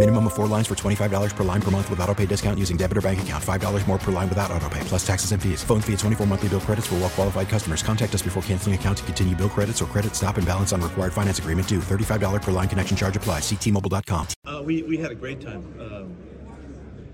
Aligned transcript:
Minimum 0.00 0.28
of 0.28 0.32
four 0.32 0.46
lines 0.46 0.66
for 0.66 0.74
$25 0.74 1.36
per 1.36 1.44
line 1.44 1.60
per 1.60 1.70
month 1.70 1.90
with 1.90 2.00
auto 2.00 2.14
pay 2.14 2.24
discount 2.24 2.58
using 2.58 2.78
debit 2.78 2.96
or 2.96 3.02
bank 3.02 3.20
account. 3.20 3.44
$5 3.44 3.86
more 3.86 3.98
per 3.98 4.10
line 4.10 4.30
without 4.30 4.50
auto 4.50 4.66
pay, 4.70 4.80
plus 4.84 5.06
taxes 5.06 5.32
and 5.32 5.42
fees. 5.42 5.62
Phone 5.62 5.82
fee 5.82 5.92
at 5.92 5.98
24 5.98 6.26
monthly 6.26 6.48
bill 6.48 6.60
credits 6.60 6.86
for 6.86 6.94
well 6.94 7.10
qualified 7.10 7.50
customers. 7.50 7.82
Contact 7.82 8.14
us 8.14 8.22
before 8.22 8.42
canceling 8.44 8.74
account 8.74 8.96
to 8.96 9.04
continue 9.04 9.36
bill 9.36 9.50
credits 9.50 9.82
or 9.82 9.84
credit 9.84 10.16
stop 10.16 10.38
and 10.38 10.46
balance 10.46 10.72
on 10.72 10.80
required 10.80 11.12
finance 11.12 11.38
agreement 11.38 11.68
due. 11.68 11.80
$35 11.80 12.40
per 12.40 12.50
line 12.50 12.66
connection 12.66 12.96
charge 12.96 13.14
applies. 13.14 13.42
Ctmobile.com. 13.42 14.26
Uh, 14.46 14.62
we, 14.64 14.82
we 14.84 14.96
had 14.96 15.10
a 15.10 15.14
great 15.14 15.38
time. 15.38 15.62
Um, 15.78 16.16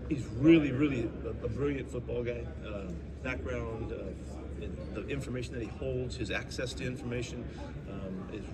he's 0.08 0.24
really, 0.36 0.70
really 0.70 1.10
a, 1.24 1.30
a 1.44 1.48
brilliant 1.48 1.90
football 1.90 2.22
guy. 2.22 2.46
Uh, 2.64 2.82
background, 3.24 3.92
uh, 3.92 4.60
the 4.94 5.08
information 5.08 5.54
that 5.54 5.62
he 5.62 5.68
holds, 5.70 6.14
his 6.14 6.30
access 6.30 6.72
to 6.74 6.86
information 6.86 7.44
um, 7.90 8.28
is, 8.32 8.44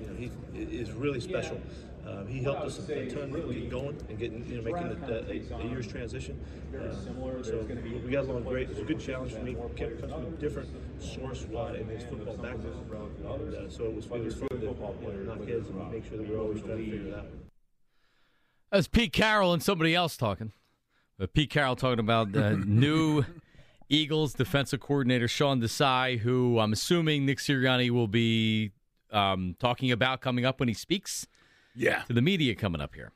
you 0.00 0.06
know, 0.06 0.16
he 0.16 0.78
is 0.80 0.92
really 0.92 1.20
special. 1.20 1.60
Um, 2.06 2.26
he 2.26 2.42
helped 2.42 2.62
us 2.62 2.78
a 2.88 3.06
ton 3.06 3.30
get 3.30 3.70
going 3.70 3.96
and 4.08 4.18
getting, 4.18 4.44
you 4.48 4.60
know, 4.60 4.62
making 4.62 4.88
the, 4.88 5.22
the, 5.22 5.38
the 5.38 5.64
year's 5.68 5.86
transition. 5.86 6.40
Uh, 6.74 6.92
so 7.42 7.66
we 8.04 8.10
got 8.10 8.24
along 8.24 8.42
great. 8.42 8.64
It 8.64 8.70
was 8.70 8.78
a 8.78 8.84
good 8.84 8.98
challenge 8.98 9.32
for 9.32 9.40
me. 9.40 9.56
Kemp 9.76 10.00
comes 10.00 10.12
from 10.12 10.24
a 10.24 10.30
different 10.30 10.68
source 11.00 11.46
uh, 11.54 11.74
in 11.74 11.86
his 11.86 12.02
football 12.04 12.36
background, 12.36 13.14
and 13.24 13.54
uh, 13.54 13.70
so 13.70 13.84
it 13.84 13.94
was, 13.94 14.06
it 14.06 14.24
was 14.24 14.34
fun 14.34 14.48
to 14.48 14.56
you 14.56 14.66
know, 14.66 15.34
knock 15.34 15.48
heads 15.48 15.68
and 15.68 15.92
make 15.92 16.08
sure 16.08 16.18
that 16.18 16.28
we're 16.28 16.40
always 16.40 16.60
trying 16.60 16.78
to 16.78 16.84
figure 16.84 17.08
it 17.08 17.14
out. 17.14 17.26
That's 18.72 18.88
Pete 18.88 19.12
Carroll 19.12 19.52
and 19.52 19.62
somebody 19.62 19.94
else 19.94 20.16
talking. 20.16 20.52
But 21.18 21.34
Pete 21.34 21.50
Carroll 21.50 21.76
talking 21.76 22.00
about 22.00 22.32
the 22.32 22.56
new 22.66 23.24
Eagles 23.88 24.32
defensive 24.32 24.80
coordinator 24.80 25.28
Sean 25.28 25.60
Desai, 25.60 26.18
who 26.18 26.58
I'm 26.58 26.72
assuming 26.72 27.26
Nick 27.26 27.38
Sirianni 27.38 27.90
will 27.90 28.08
be 28.08 28.72
um, 29.12 29.54
talking 29.60 29.92
about 29.92 30.20
coming 30.20 30.44
up 30.44 30.58
when 30.58 30.68
he 30.68 30.74
speaks 30.74 31.28
Yeah. 31.74 32.02
to 32.02 32.12
the 32.12 32.22
media 32.22 32.54
coming 32.54 32.80
up 32.80 32.94
here. 32.94 33.12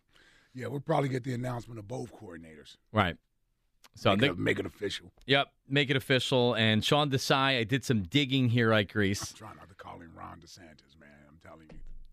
Yeah, 0.54 0.68
we'll 0.68 0.80
probably 0.80 1.08
get 1.10 1.22
the 1.24 1.34
announcement 1.34 1.78
of 1.78 1.86
both 1.86 2.12
coordinators. 2.14 2.76
Right. 2.92 3.16
So 3.94 4.10
make, 4.10 4.20
Nick, 4.20 4.30
it, 4.32 4.38
make 4.38 4.58
it 4.58 4.66
official. 4.66 5.12
yep, 5.26 5.48
make 5.68 5.90
it 5.90 5.96
official. 5.96 6.54
And 6.54 6.84
Sean 6.84 7.10
Desai, 7.10 7.58
I 7.60 7.64
did 7.64 7.84
some 7.84 8.02
digging 8.02 8.48
here, 8.50 8.72
Ike 8.72 8.94
Reese. 8.94 9.32
Try 9.32 9.48
not 9.54 9.68
to 9.68 9.74
call 9.74 9.98
him 10.00 10.12
Ron 10.16 10.40
DeSantis, 10.40 10.95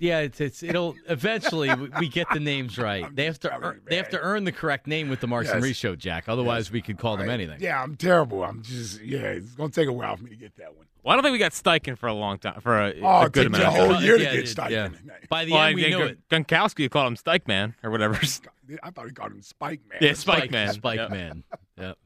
Yeah, 0.03 0.19
it's, 0.19 0.41
it's 0.41 0.61
it'll 0.63 0.95
eventually 1.07 1.73
we, 1.73 1.89
we 1.99 2.09
get 2.09 2.27
the 2.33 2.39
names 2.41 2.77
right. 2.77 3.05
I'm 3.05 3.15
They 3.15 3.23
have 3.25 3.39
to 3.39 3.53
earn, 3.53 3.81
they 3.85 3.95
have 3.95 4.09
to 4.09 4.19
earn 4.19 4.43
the 4.43 4.51
correct 4.51 4.85
name 4.85 5.07
with 5.09 5.21
the 5.21 5.27
Marks 5.27 5.49
and 5.49 5.57
Yes. 5.59 5.63
Reese 5.63 5.77
show, 5.77 5.95
Jack. 5.95 6.27
Otherwise, 6.27 6.71
we 6.71 6.81
could 6.81 6.97
call 6.97 7.15
them 7.15 7.27
Right. 7.27 7.33
anything. 7.35 7.59
Yeah, 7.61 7.81
I'm 7.81 7.95
terrible. 7.95 8.43
I'm 8.43 8.61
just 8.63 9.01
yeah. 9.01 9.19
It's 9.19 9.55
gonna 9.55 9.69
take 9.71 9.87
a 9.87 9.93
while 9.93 10.17
for 10.17 10.23
me 10.23 10.31
to 10.31 10.35
get 10.35 10.55
that 10.57 10.75
one. 10.75 10.85
Well, 11.03 11.13
I 11.13 11.15
don't 11.15 11.23
think 11.23 11.33
we 11.33 11.39
got 11.39 11.51
Steichen 11.53 11.97
for 11.97 12.07
a 12.07 12.13
long 12.13 12.37
time, 12.37 12.59
for 12.61 12.79
a, 12.81 12.93
Oh, 13.01 13.21
a 13.23 13.29
good 13.29 13.47
it 13.47 13.49
takes 13.53 13.59
amount 13.63 13.77
a 13.77 13.81
whole 13.81 13.93
time. 13.93 14.03
year 14.03 14.17
to 14.17 14.23
get 14.23 14.35
it- 14.35 14.45
Steichen. 14.45 14.69
yeah. 14.71 14.85
in. 14.87 15.11
By 15.29 15.45
the 15.45 15.51
Well, 15.53 15.61
end, 15.61 15.71
I 15.71 15.73
we 15.75 15.83
think 15.83 15.97
knew 15.97 16.03
it. 16.03 16.29
Gronkowski 16.29 16.89
called 16.89 17.07
him 17.07 17.15
Stike 17.17 17.47
Man 17.47 17.75
or 17.81 17.89
whatever. 17.89 18.15
I 18.83 18.89
thought 18.89 19.05
he 19.05 19.11
called 19.13 19.31
him 19.31 19.41
Spike 19.41 19.81
Man. 19.89 19.99
yeah, 20.01 20.13
Spike, 20.13 20.51
Man. 20.51 20.73
Spike 20.73 20.97
Yep. 20.99 21.09
Man. 21.11 21.43
Yep. 21.77 21.97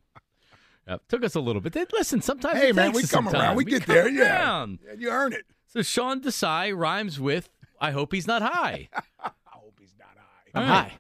Yep. 0.88 1.02
Took 1.10 1.24
us 1.24 1.34
a 1.36 1.40
little 1.40 1.62
bit. 1.62 1.74
They- 1.74 1.86
Listen, 1.94 2.22
sometimes 2.22 2.60
Hey 2.60 2.70
it 2.70 2.76
man, 2.76 2.92
we 2.92 3.04
come 3.04 3.28
around. 3.28 3.34
time. 3.42 3.56
We 3.56 3.66
get 3.66 3.84
come 3.86 3.96
there. 3.96 4.08
Yeah. 4.10 4.36
around. 4.44 4.80
yeah, 4.86 4.94
you 5.00 5.10
earn 5.10 5.34
it. 5.34 5.46
So 5.68 5.82
Sean 5.82 6.22
Desai 6.22 6.76
rhymes 6.76 7.20
with 7.20 7.50
"I 7.80 7.92
hope 7.92 8.14
he's 8.14 8.28
not 8.28 8.42
high." 8.42 8.90
I 9.24 9.32
hope 9.48 9.78
he's 9.80 9.94
not 9.98 10.10
high. 10.18 10.60
I'm 10.62 10.68
high, 10.68 10.94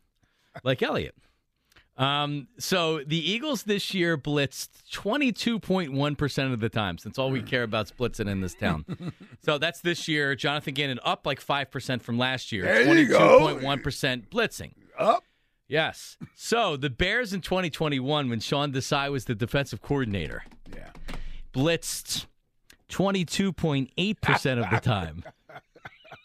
like 0.63 0.81
Elliot. 0.83 1.15
Um, 1.97 2.47
so 2.59 2.99
the 3.03 3.17
Eagles 3.17 3.63
this 3.63 3.91
year 3.95 4.19
blitzed 4.19 4.69
22.1% 4.93 6.53
of 6.53 6.59
the 6.59 6.69
time, 6.69 6.99
since 6.99 7.17
all 7.17 7.31
we 7.31 7.41
care 7.41 7.63
about 7.63 7.87
is 7.87 7.91
blitzing 7.91 8.29
in 8.29 8.39
this 8.41 8.53
town. 8.53 8.85
so 9.43 9.57
that's 9.57 9.81
this 9.81 10.07
year. 10.07 10.35
Jonathan 10.35 10.75
Gannon 10.75 10.99
up 11.03 11.25
like 11.25 11.43
5% 11.43 12.01
from 12.03 12.19
last 12.19 12.51
year. 12.51 12.65
There 12.65 12.95
you 12.95 13.07
go. 13.07 13.39
22.1% 13.59 14.29
blitzing. 14.29 14.73
Up. 14.99 15.23
Yes. 15.67 16.17
So 16.35 16.77
the 16.77 16.91
Bears 16.91 17.33
in 17.33 17.41
2021, 17.41 18.29
when 18.29 18.39
Sean 18.41 18.71
Desai 18.71 19.11
was 19.11 19.25
the 19.25 19.33
defensive 19.33 19.81
coordinator, 19.81 20.43
Yeah. 20.75 20.89
blitzed 21.51 22.27
22.8% 22.89 24.63
of 24.63 24.69
the 24.69 24.79
time. 24.79 25.23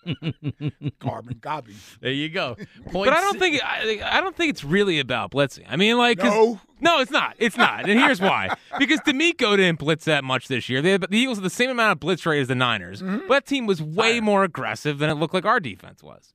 Carbon 1.01 1.39
copy. 1.41 1.75
There 2.01 2.11
you 2.13 2.29
go. 2.29 2.57
Point 2.91 3.11
But 3.11 3.15
I 3.15 3.21
don't 3.21 3.39
think 3.39 3.63
I, 3.65 4.01
I 4.05 4.21
don't 4.21 4.37
think 4.37 4.51
it's 4.51 4.65
really 4.65 4.99
about 4.99 5.31
blitzing. 5.31 5.65
I 5.69 5.77
mean, 5.77 5.97
like 5.99 6.19
No. 6.19 6.61
no, 6.81 7.01
it's 7.01 7.11
not. 7.11 7.35
It's 7.39 7.57
not, 7.57 7.89
and 7.89 7.99
here's 7.99 8.21
why: 8.21 8.55
because 8.79 9.01
DeMeco 9.01 9.57
didn't 9.57 9.79
blitz 9.79 10.05
that 10.07 10.25
much 10.25 10.49
this 10.49 10.69
year. 10.69 10.83
They, 10.83 10.97
the 10.97 11.09
Eagles 11.17 11.39
had 11.39 11.45
the 11.45 11.51
same 11.51 11.71
amount 11.71 11.93
of 11.93 12.01
blitz 12.01 12.25
rate 12.27 12.41
as 12.41 12.49
the 12.49 12.55
Niners, 12.55 13.03
Mm-hmm. 13.03 13.29
but 13.29 13.45
that 13.45 13.47
team 13.47 13.67
was 13.67 13.83
way 13.83 14.21
more 14.21 14.45
aggressive 14.45 14.99
than 14.99 15.11
it 15.11 15.15
looked 15.15 15.35
like 15.35 15.45
our 15.45 15.61
defense 15.61 16.03
was. 16.03 16.33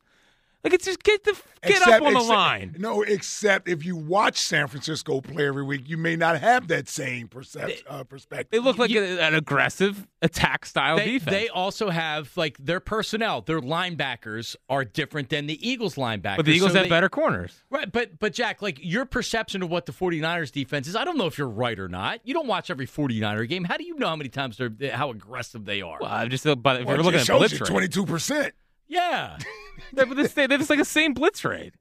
Like 0.64 0.74
it's 0.74 0.86
just 0.86 1.04
get 1.04 1.24
the 1.24 1.32
get 1.62 1.78
except, 1.78 1.88
up 1.88 2.02
on 2.02 2.14
the 2.14 2.20
except, 2.20 2.36
line. 2.36 2.76
No, 2.80 3.02
except 3.04 3.70
if 3.70 3.86
you 3.86 3.96
watch 3.96 4.38
San 4.40 4.68
Francisco 4.68 5.22
play 5.22 5.48
every 5.48 5.64
week, 5.64 5.88
you 5.88 5.98
may 5.98 6.16
not 6.16 6.40
have 6.40 6.68
that 6.70 6.90
same 6.90 7.28
percep- 7.28 7.84
uh, 7.88 8.04
perspective. 8.04 8.50
They 8.52 8.60
look 8.60 8.78
like 8.78 8.90
you, 8.90 9.04
an, 9.04 9.20
an 9.20 9.36
aggressive 9.36 10.08
attack 10.22 10.66
style 10.66 10.98
they, 10.98 11.12
defense. 11.12 11.32
They 11.32 11.48
also 11.50 11.90
have 11.90 12.36
like 12.36 12.58
their 12.58 12.80
personnel. 12.80 13.42
Their 13.42 13.62
linebackers 13.62 14.56
are 14.68 14.84
different 14.84 15.30
than 15.30 15.46
the 15.46 15.68
Eagles 15.68 15.96
linebackers. 15.96 16.38
But 16.38 16.46
the 16.46 16.54
Eagles 16.54 16.72
so 16.72 16.80
have 16.80 16.86
they, 16.86 16.90
better 16.90 17.10
corners. 17.10 17.64
Right, 17.70 17.90
but 17.90 18.20
but 18.20 18.34
Jack, 18.34 18.62
like 18.62 18.80
your 18.82 19.06
perception 19.06 19.62
of 19.62 19.70
what 19.70 19.86
the 19.86 19.94
49ers 19.94 20.52
defense 20.52 20.88
is, 20.88 20.96
I 20.96 21.06
don't 21.06 21.18
know 21.18 21.28
if 21.28 21.38
you're 21.38 21.48
right 21.48 21.80
or 21.80 21.88
not. 21.88 22.20
You 22.24 22.34
don't 22.34 22.48
watch 22.48 22.70
every 22.72 22.88
49er 22.88 23.48
game. 23.48 23.64
How 23.64 23.78
do 23.78 23.86
you 23.86 23.96
know 23.96 24.08
how 24.08 24.16
many 24.16 24.30
times 24.30 24.58
they're 24.58 24.92
how 24.92 25.12
aggressive 25.12 25.66
they 25.66 25.82
are? 25.82 26.00
Well, 26.02 26.12
I'm 26.12 26.30
just 26.30 26.44
but 26.44 26.82
if 26.82 26.88
well, 26.88 26.96
you're 26.96 27.04
looking 27.04 27.22
at 27.22 27.28
blitz 27.28 27.54
22% 27.54 28.52
yeah. 28.88 29.38
they're, 29.94 30.06
they're, 30.06 30.48
they're 30.48 30.58
just 30.58 30.70
like 30.70 30.80
the 30.80 30.86
same 30.86 31.14
blitz 31.14 31.44
rate. 31.46 31.74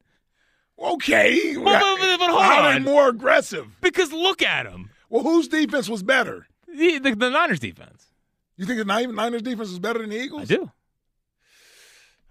Okay, 0.78 1.54
but- 1.56 1.64
but- 1.64 2.18
but 2.18 2.30
hold 2.30 2.42
how 2.42 2.62
are 2.62 2.70
they 2.70 2.76
on. 2.76 2.82
more 2.82 3.08
aggressive? 3.08 3.66
Because 3.80 4.12
look 4.12 4.42
at 4.42 4.64
them, 4.64 4.90
Well, 5.08 5.22
whose 5.22 5.48
defense 5.48 5.88
was 5.88 6.02
better? 6.02 6.46
the, 6.68 6.98
the, 6.98 7.14
the 7.14 7.30
Niners 7.30 7.60
defense. 7.60 8.06
You 8.58 8.66
think 8.66 8.78
the 8.78 8.84
Niners 8.84 9.42
defense 9.42 9.68
was 9.70 9.78
better 9.78 9.98
than 10.00 10.10
the 10.10 10.16
Eagles? 10.18 10.42
I 10.42 10.44
do. 10.44 10.70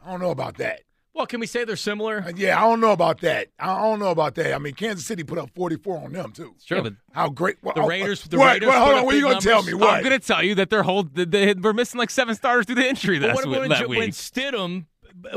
I 0.06 0.12
don't 0.12 0.20
know 0.22 0.32
about 0.32 0.58
that. 0.58 0.82
Well, 1.16 1.26
can 1.26 1.40
we 1.40 1.48
say 1.48 1.64
they're 1.64 1.78
similar? 1.78 2.26
Uh, 2.28 2.34
Yeah, 2.36 2.58
I 2.62 2.68
don't 2.68 2.82
know 2.82 2.92
about 2.92 3.22
that. 3.22 3.48
I 3.58 3.68
don't 3.82 4.00
know 4.00 4.10
about 4.12 4.36
that. 4.36 4.54
I 4.54 4.58
mean, 4.58 4.74
Kansas 4.74 5.06
City 5.06 5.24
put 5.24 5.38
up 5.38 5.50
44 5.56 5.98
on 6.00 6.12
them 6.12 6.34
too. 6.34 6.54
Sure, 6.64 6.82
but 6.82 6.94
How 7.14 7.30
great? 7.30 7.56
Well, 7.62 7.74
The 7.74 7.82
oh, 7.84 7.88
Raiders- 7.88 8.24
the 8.24 8.38
what? 8.38 8.54
Raiders 8.56 8.68
Well, 8.68 8.86
hold 8.86 8.98
on. 8.98 9.06
What 9.06 9.16
are 9.16 9.18
you 9.18 9.24
going 9.24 9.40
to 9.40 9.48
tell 9.48 9.64
me? 9.64 9.74
What? 9.74 9.94
I'm 9.96 10.04
going 10.04 10.20
to 10.20 10.26
tell 10.28 10.44
you 10.44 10.56
that 10.56 10.70
their 10.70 10.84
whole 10.84 11.04
they, 11.04 11.24
they 11.24 11.54
were 11.54 11.74
missing 11.74 11.98
like 12.00 12.10
seven 12.10 12.36
starters 12.36 12.66
due 12.66 12.76
to 12.76 12.86
injury 12.86 13.20
But 13.20 13.28
this 13.28 13.36
what 13.38 13.46
week, 13.48 13.60
when, 13.62 13.70
that 13.70 13.88
when 13.88 14.00
week. 14.00 14.12
Stidham 14.12 14.86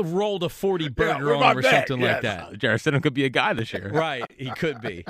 rolled 0.01 0.43
a 0.43 0.49
40 0.49 0.89
burger 0.89 1.35
what 1.35 1.43
on 1.45 1.51
him 1.51 1.57
or 1.59 1.61
something 1.63 1.99
like 2.01 2.21
that? 2.21 2.43
Uh, 2.43 2.53
Jarrett 2.53 2.81
Stidham 2.81 3.01
could 3.01 3.13
be 3.13 3.25
a 3.25 3.29
guy 3.29 3.53
this 3.53 3.71
year. 3.73 3.89
Right, 3.93 4.23
he 4.37 4.49
could 4.51 4.81
be. 4.81 5.05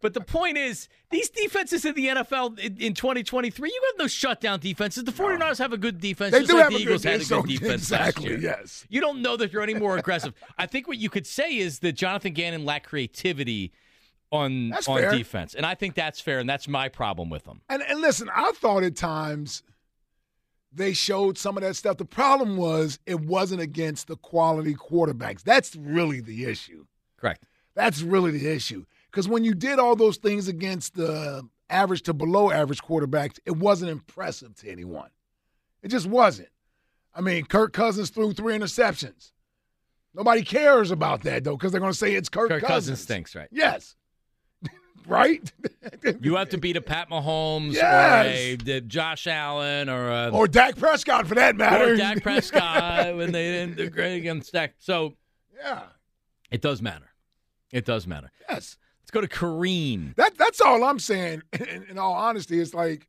But 0.00 0.14
the 0.14 0.22
point 0.22 0.56
is, 0.56 0.88
these 1.10 1.28
defenses 1.28 1.84
in 1.84 1.94
the 1.94 2.06
NFL 2.06 2.58
in, 2.58 2.76
in 2.78 2.94
2023, 2.94 3.68
you 3.68 3.82
have 3.92 3.98
no 3.98 4.06
shutdown 4.06 4.58
defenses. 4.58 5.04
The 5.04 5.12
49ers 5.12 5.58
have 5.58 5.74
a 5.74 5.76
good 5.76 6.00
defense, 6.00 6.32
They 6.32 6.38
just 6.38 6.50
do 6.50 6.56
like 6.56 6.64
have 6.64 6.72
the 6.72 6.78
a 6.78 6.86
good 6.86 7.04
had 7.04 7.14
a 7.16 7.18
defense, 7.18 7.28
good 7.28 7.36
so- 7.42 7.42
defense 7.46 7.82
exactly, 7.82 8.30
last 8.30 8.30
year. 8.30 8.38
yes. 8.58 8.86
You 8.88 9.00
don't 9.02 9.20
know 9.20 9.36
that 9.36 9.52
you're 9.52 9.62
any 9.62 9.74
more 9.74 9.98
aggressive. 9.98 10.32
I 10.56 10.64
think 10.66 10.88
what 10.88 10.96
you 10.96 11.10
could 11.10 11.26
say 11.26 11.56
is 11.58 11.80
that 11.80 11.92
Jonathan 11.92 12.32
Gannon 12.32 12.64
lacked 12.64 12.86
creativity 12.86 13.72
on 14.32 14.70
That's 14.70 14.88
on 14.88 15.00
fair. 15.00 15.10
defense, 15.12 15.54
and 15.54 15.64
I 15.66 15.74
think 15.74 15.94
that's 15.94 16.18
fair, 16.18 16.38
and 16.38 16.48
that's 16.48 16.66
my 16.66 16.88
problem 16.88 17.28
with 17.30 17.44
them. 17.44 17.60
And, 17.68 17.82
and 17.86 18.00
listen, 18.00 18.28
I 18.34 18.52
thought 18.52 18.82
at 18.84 18.96
times 18.96 19.62
they 20.74 20.92
showed 20.92 21.38
some 21.38 21.56
of 21.56 21.62
that 21.62 21.76
stuff. 21.76 21.96
The 21.96 22.04
problem 22.04 22.56
was 22.56 22.98
it 23.06 23.20
wasn't 23.20 23.60
against 23.60 24.08
the 24.08 24.16
quality 24.16 24.74
quarterbacks. 24.74 25.42
That's 25.42 25.76
really 25.76 26.20
the 26.20 26.44
issue. 26.44 26.86
Correct. 27.16 27.44
That's 27.74 28.02
really 28.02 28.32
the 28.32 28.48
issue. 28.48 28.84
Because 29.10 29.28
when 29.28 29.44
you 29.44 29.54
did 29.54 29.78
all 29.78 29.96
those 29.96 30.16
things 30.16 30.48
against 30.48 30.94
the 30.94 31.48
average 31.70 32.02
to 32.02 32.12
below 32.12 32.50
average 32.50 32.82
quarterbacks, 32.82 33.38
it 33.46 33.56
wasn't 33.56 33.90
impressive 33.90 34.54
to 34.56 34.70
anyone. 34.70 35.10
It 35.82 35.88
just 35.88 36.06
wasn't. 36.06 36.48
I 37.14 37.20
mean, 37.20 37.44
Kirk 37.44 37.72
Cousins 37.72 38.10
threw 38.10 38.32
three 38.32 38.56
interceptions. 38.58 39.32
Nobody 40.14 40.42
cares 40.42 40.90
about 40.90 41.22
that 41.22 41.44
though, 41.44 41.56
because 41.56 41.72
they're 41.72 41.80
going 41.80 41.92
to 41.92 41.98
say 41.98 42.14
it's 42.14 42.28
Kirk, 42.28 42.48
Kirk 42.48 42.62
Cousins. 42.62 42.74
Cousins 42.74 43.00
stinks, 43.00 43.34
right? 43.34 43.48
Yes. 43.50 43.96
Right? 45.06 45.52
You 46.20 46.36
have 46.36 46.48
to 46.50 46.58
beat 46.58 46.76
a 46.76 46.80
Pat 46.80 47.10
Mahomes 47.10 47.74
Yes. 47.74 48.26
or 48.26 48.28
a, 48.30 48.56
the 48.56 48.80
Josh 48.80 49.26
Allen 49.26 49.88
or 49.88 50.08
a 50.10 50.30
or 50.32 50.46
Dak 50.48 50.76
Prescott 50.76 51.26
for 51.26 51.34
that 51.36 51.56
matter. 51.56 51.92
or 51.92 51.96
Dak 51.96 52.22
Prescott 52.22 53.16
when 53.16 53.32
they 53.32 53.52
didn't 53.52 53.76
do 53.76 53.90
great 53.90 54.16
against 54.16 54.52
Dak. 54.52 54.74
So 54.78 55.14
yeah. 55.56 55.82
it 56.50 56.60
does 56.62 56.80
matter. 56.82 57.10
It 57.72 57.84
does 57.84 58.06
matter. 58.06 58.30
Yes. 58.48 58.76
Let's 59.02 59.10
go 59.10 59.20
to 59.20 59.28
Kareem. 59.28 60.14
That 60.16 60.36
that's 60.38 60.60
all 60.60 60.84
I'm 60.84 60.98
saying. 60.98 61.42
In, 61.52 61.84
in 61.90 61.98
all 61.98 62.14
honesty, 62.14 62.60
it's 62.60 62.74
like, 62.74 63.06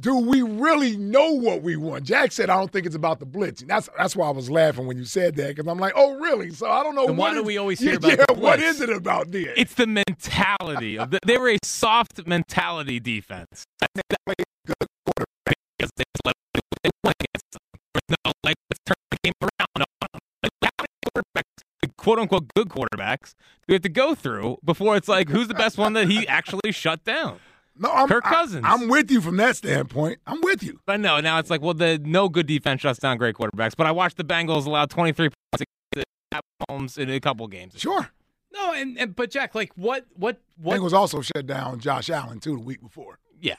do 0.00 0.16
we 0.16 0.42
really 0.42 0.96
know 0.96 1.32
what 1.32 1.62
we 1.62 1.76
want? 1.76 2.04
Jack 2.04 2.32
said, 2.32 2.48
I 2.50 2.56
don't 2.56 2.72
think 2.72 2.86
it's 2.86 2.94
about 2.94 3.20
the 3.20 3.26
blitz. 3.26 3.62
That's 3.62 3.88
that's 3.98 4.16
why 4.16 4.26
I 4.28 4.30
was 4.30 4.50
laughing 4.50 4.86
when 4.86 4.96
you 4.96 5.04
said 5.04 5.36
that 5.36 5.48
because 5.56 5.68
I'm 5.70 5.78
like, 5.78 5.92
oh 5.94 6.14
really? 6.18 6.50
So 6.50 6.68
I 6.70 6.82
don't 6.82 6.94
know. 6.94 7.06
Then 7.06 7.16
what 7.16 7.28
why 7.30 7.34
do 7.34 7.40
is- 7.40 7.46
we 7.46 7.58
always 7.58 7.78
hear 7.80 7.90
yeah, 7.92 7.96
about 7.98 8.08
yeah, 8.18 8.24
the 8.28 8.34
blitz? 8.34 8.62
is 8.62 8.80
it 8.80 8.90
about 8.90 9.30
then? 9.30 9.46
It's 9.56 9.74
the 9.74 9.86
mentality 9.86 10.98
of 10.98 11.10
the, 11.10 11.18
they 11.26 11.36
were 11.38 11.50
a 11.50 11.58
soft 11.64 12.26
mentality 12.26 12.98
defense. 13.00 13.64
That's 13.78 13.92
exactly 14.08 14.34
a 14.38 14.66
good 14.66 14.88
quarterback 15.06 15.56
because 15.78 15.90
they 15.96 16.04
just 16.14 16.26
let 16.26 16.34
them 16.34 16.50
do 16.54 16.60
what 16.70 16.78
they 16.82 16.90
want 17.04 17.16
against 17.20 17.52
them. 17.52 18.16
No 18.24 18.32
like 18.44 18.56
let's 18.70 18.80
turn 18.86 18.94
the 19.10 19.18
game 19.22 19.32
around. 19.42 19.86
Like, 20.42 20.50
how 20.62 20.70
many 20.78 21.22
quarterbacks, 21.44 21.96
quote 21.96 22.18
unquote 22.18 22.46
good 22.56 22.68
quarterbacks, 22.68 23.34
do 23.34 23.64
we 23.68 23.74
have 23.74 23.82
to 23.82 23.88
go 23.90 24.14
through 24.14 24.58
before 24.64 24.96
it's 24.96 25.08
like 25.08 25.28
who's 25.28 25.48
the 25.48 25.54
best 25.54 25.76
one 25.78 25.92
that 25.92 26.08
he 26.08 26.26
actually 26.26 26.72
shut 26.72 27.04
down? 27.04 27.38
No, 27.80 27.90
I'm, 27.90 28.06
Kirk 28.08 28.24
I- 28.26 28.34
Cousins. 28.34 28.64
I'm 28.66 28.88
with 28.88 29.10
you 29.10 29.20
from 29.20 29.36
that 29.38 29.56
standpoint. 29.56 30.20
I'm 30.26 30.40
with 30.42 30.62
you. 30.62 30.78
But 30.86 31.00
no, 31.00 31.18
now 31.20 31.38
it's 31.38 31.50
like, 31.50 31.62
well, 31.62 31.74
the 31.74 31.98
no 32.04 32.28
good 32.28 32.46
defense 32.46 32.80
shuts 32.82 32.98
down 33.00 33.16
great 33.18 33.34
quarterbacks. 33.34 33.72
But 33.76 33.86
I 33.86 33.90
watched 33.90 34.16
the 34.18 34.24
Bengals 34.24 34.66
allow 34.66 34.86
23 34.86 35.30
points 35.30 35.64
Pat 36.30 36.44
Mahomes 36.68 36.96
in 36.98 37.10
a 37.10 37.18
couple 37.18 37.48
games. 37.48 37.74
Sure. 37.76 38.08
No, 38.52 38.72
and, 38.72 38.98
and 38.98 39.16
but 39.16 39.30
Jack, 39.30 39.54
like 39.54 39.72
what 39.76 40.06
what 40.14 40.40
what 40.56 40.78
Bengals 40.78 40.92
also 40.92 41.20
shut 41.22 41.46
down 41.46 41.80
Josh 41.80 42.10
Allen 42.10 42.38
too 42.40 42.54
the 42.56 42.62
week 42.62 42.80
before. 42.80 43.18
Yeah. 43.40 43.56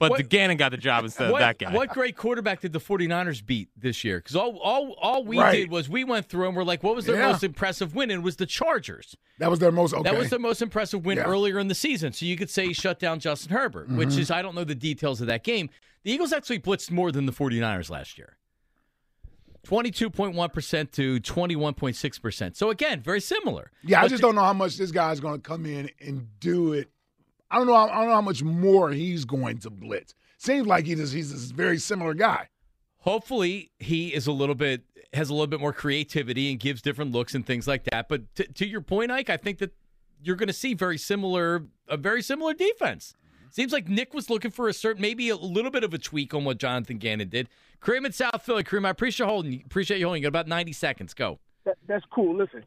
But 0.00 0.10
What- 0.12 0.16
the 0.16 0.22
Gannon 0.24 0.56
got 0.56 0.70
the 0.70 0.78
job 0.78 1.04
instead 1.04 1.30
of 1.30 1.38
that 1.38 1.58
guy. 1.58 1.72
what 1.74 1.90
great 1.90 2.16
quarterback 2.16 2.60
did 2.62 2.72
the 2.72 2.80
49ers 2.80 3.44
beat 3.44 3.68
this 3.76 4.02
year? 4.02 4.18
Because 4.18 4.34
all, 4.34 4.56
all, 4.58 4.94
all 5.00 5.24
we 5.24 5.38
Right. 5.38 5.56
did 5.56 5.70
was 5.70 5.88
we 5.90 6.02
went 6.04 6.26
through 6.26 6.48
and 6.48 6.56
we're 6.56 6.64
like, 6.64 6.82
what 6.82 6.96
was 6.96 7.04
their 7.04 7.16
Yeah. 7.16 7.30
most 7.32 7.44
impressive 7.44 7.94
win? 7.94 8.10
And 8.10 8.22
it 8.22 8.24
was 8.24 8.36
the 8.36 8.46
Chargers. 8.46 9.14
That 9.38 9.50
was 9.50 9.58
their 9.58 9.70
most 9.70 9.92
okay. 9.92 10.02
That 10.02 10.16
was 10.18 10.30
their 10.30 10.38
most 10.38 10.62
impressive 10.62 11.04
win 11.04 11.18
Yeah. 11.18 11.24
earlier 11.24 11.58
in 11.58 11.68
the 11.68 11.74
season. 11.74 12.14
So 12.14 12.24
you 12.24 12.36
could 12.38 12.48
say 12.48 12.66
he 12.68 12.72
shut 12.72 12.98
down 12.98 13.20
Justin 13.20 13.52
Herbert, 13.54 13.90
which 13.90 14.08
Mm-hmm. 14.08 14.18
is, 14.20 14.30
I 14.30 14.40
don't 14.40 14.54
know 14.54 14.64
the 14.64 14.74
details 14.74 15.20
of 15.20 15.26
that 15.26 15.44
game. 15.44 15.68
The 16.02 16.10
Eagles 16.12 16.32
actually 16.32 16.60
blitzed 16.60 16.90
more 16.90 17.12
than 17.12 17.26
the 17.26 17.32
49ers 17.32 17.90
last 17.90 18.16
year 18.16 18.38
22.1% 19.66 20.90
to 20.92 21.20
21.6%. 21.20 22.56
So 22.56 22.70
again, 22.70 23.02
very 23.02 23.20
similar. 23.20 23.70
yeah, 23.84 24.00
I 24.00 24.08
just 24.08 24.16
to- 24.16 24.22
don't 24.22 24.34
know 24.34 24.42
how 24.44 24.54
much 24.54 24.78
this 24.78 24.90
guy's 24.90 25.20
going 25.20 25.40
to 25.40 25.46
come 25.46 25.66
in 25.66 25.90
and 26.00 26.26
do 26.40 26.72
it. 26.72 26.90
I 27.50 27.58
don't 27.58 27.66
know. 27.66 27.74
I 27.74 27.88
don't 27.88 28.06
know 28.06 28.14
how 28.14 28.20
much 28.20 28.42
more 28.42 28.90
he's 28.90 29.24
going 29.24 29.58
to 29.58 29.70
blitz. 29.70 30.14
Seems 30.38 30.66
like 30.66 30.86
he 30.86 30.94
just, 30.94 31.12
he's 31.12 31.50
a 31.50 31.54
very 31.54 31.78
similar 31.78 32.14
guy. 32.14 32.48
hopefully 33.00 33.70
he 33.78 34.08
is 34.08 34.26
a 34.26 34.32
little 34.32 34.54
bit 34.54 34.82
has 35.12 35.28
a 35.28 35.34
little 35.34 35.48
bit 35.48 35.58
more 35.58 35.72
creativity 35.72 36.52
and 36.52 36.60
gives 36.60 36.80
different 36.80 37.10
looks 37.10 37.34
and 37.34 37.44
things 37.44 37.66
like 37.66 37.82
that. 37.84 38.08
But 38.08 38.32
to, 38.36 38.44
to 38.44 38.66
your 38.66 38.80
point, 38.80 39.10
Ike, 39.10 39.28
I 39.28 39.36
think 39.36 39.58
that 39.58 39.72
you're 40.22 40.36
going 40.36 40.46
to 40.46 40.52
see 40.52 40.72
very 40.72 40.98
similar 40.98 41.64
a 41.88 41.96
very 41.96 42.22
similar 42.22 42.54
defense. 42.54 43.14
Seems 43.50 43.72
like 43.72 43.88
Nick 43.88 44.14
was 44.14 44.30
looking 44.30 44.52
for 44.52 44.68
a 44.68 44.72
certain 44.72 45.02
maybe 45.02 45.28
a 45.28 45.36
little 45.36 45.72
bit 45.72 45.82
of 45.82 45.92
a 45.92 45.98
tweak 45.98 46.32
on 46.32 46.44
what 46.44 46.58
Jonathan 46.58 46.98
Gannon 46.98 47.28
did. 47.28 47.48
Kareem 47.82 48.06
in 48.06 48.12
South 48.12 48.42
Philly, 48.42 48.62
Kareem, 48.62 48.86
I 48.86 48.90
appreciate 48.90 49.26
holding 49.26 49.62
appreciate 49.66 49.98
you 49.98 50.06
holding. 50.06 50.22
You 50.22 50.26
got 50.30 50.40
about 50.40 50.48
ninety 50.48 50.72
seconds. 50.72 51.12
Go. 51.14 51.40
that, 51.64 51.76
that's 51.88 52.04
cool. 52.12 52.36
Listen, 52.36 52.64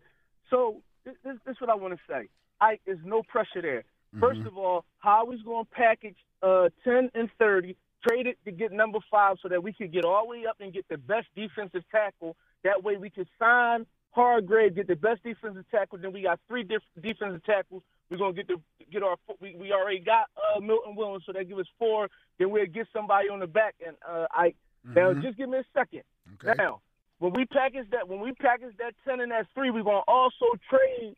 so 0.49 0.81
this, 1.05 1.15
this, 1.23 1.37
this 1.45 1.53
is 1.53 1.61
what 1.61 1.69
I 1.69 1.75
want 1.75 1.93
to 1.93 1.99
say. 2.09 2.27
I 2.59 2.79
there's 2.85 2.99
no 3.05 3.23
pressure 3.23 3.61
there. 3.61 3.83
1st 4.19 4.45
of 4.47 4.57
all, 4.57 4.85
how 4.99 5.31
is 5.31 5.41
going 5.41 5.65
to 5.65 5.71
package 5.71 6.17
uh, 6.41 6.69
ten 6.83 7.09
and 7.13 7.29
thirty, 7.39 7.75
trade 8.07 8.27
it 8.27 8.37
to 8.45 8.51
get 8.51 8.71
number 8.71 8.99
five, 9.09 9.37
so 9.41 9.49
that 9.49 9.63
we 9.63 9.73
could 9.73 9.91
get 9.91 10.05
all 10.05 10.23
the 10.25 10.29
way 10.29 10.45
up 10.45 10.57
and 10.59 10.73
get 10.73 10.85
the 10.89 10.97
best 10.97 11.27
defensive 11.35 11.83
tackle. 11.91 12.35
That 12.63 12.83
way, 12.83 12.97
we 12.97 13.09
could 13.09 13.27
sign 13.39 13.85
Hargrave, 14.11 14.75
get 14.75 14.87
the 14.87 14.95
best 14.95 15.23
defensive 15.23 15.65
tackle. 15.71 15.97
Then 15.97 16.13
we 16.13 16.21
got 16.21 16.39
three 16.47 16.63
different 16.63 17.01
defensive 17.01 17.43
tackles. 17.45 17.83
We're 18.09 18.17
gonna 18.17 18.33
get 18.33 18.47
the 18.47 18.57
get 18.91 19.01
our 19.01 19.15
we, 19.39 19.55
we 19.55 19.71
already 19.71 19.99
got 19.99 20.27
uh, 20.37 20.59
Milton 20.59 20.95
Williams, 20.95 21.23
so 21.25 21.33
that 21.33 21.47
give 21.49 21.57
us 21.57 21.65
four. 21.79 22.09
Then 22.37 22.51
we'll 22.51 22.65
get 22.67 22.87
somebody 22.93 23.29
on 23.29 23.39
the 23.39 23.47
back. 23.47 23.75
And 23.85 23.95
uh, 24.07 24.27
I 24.31 24.53
now 24.83 25.13
just 25.13 25.37
give 25.37 25.49
me 25.49 25.57
a 25.57 25.63
second. 25.73 26.03
Okay. 26.35 26.53
Now, 26.57 26.81
when 27.19 27.33
we 27.33 27.45
package 27.45 27.87
that, 27.91 28.07
when 28.07 28.19
we 28.19 28.33
package 28.33 28.75
that 28.77 28.93
ten 29.07 29.21
and 29.21 29.31
that 29.31 29.47
three, 29.55 29.71
we're 29.71 29.83
gonna 29.83 30.01
also 30.07 30.45
trade 30.69 31.15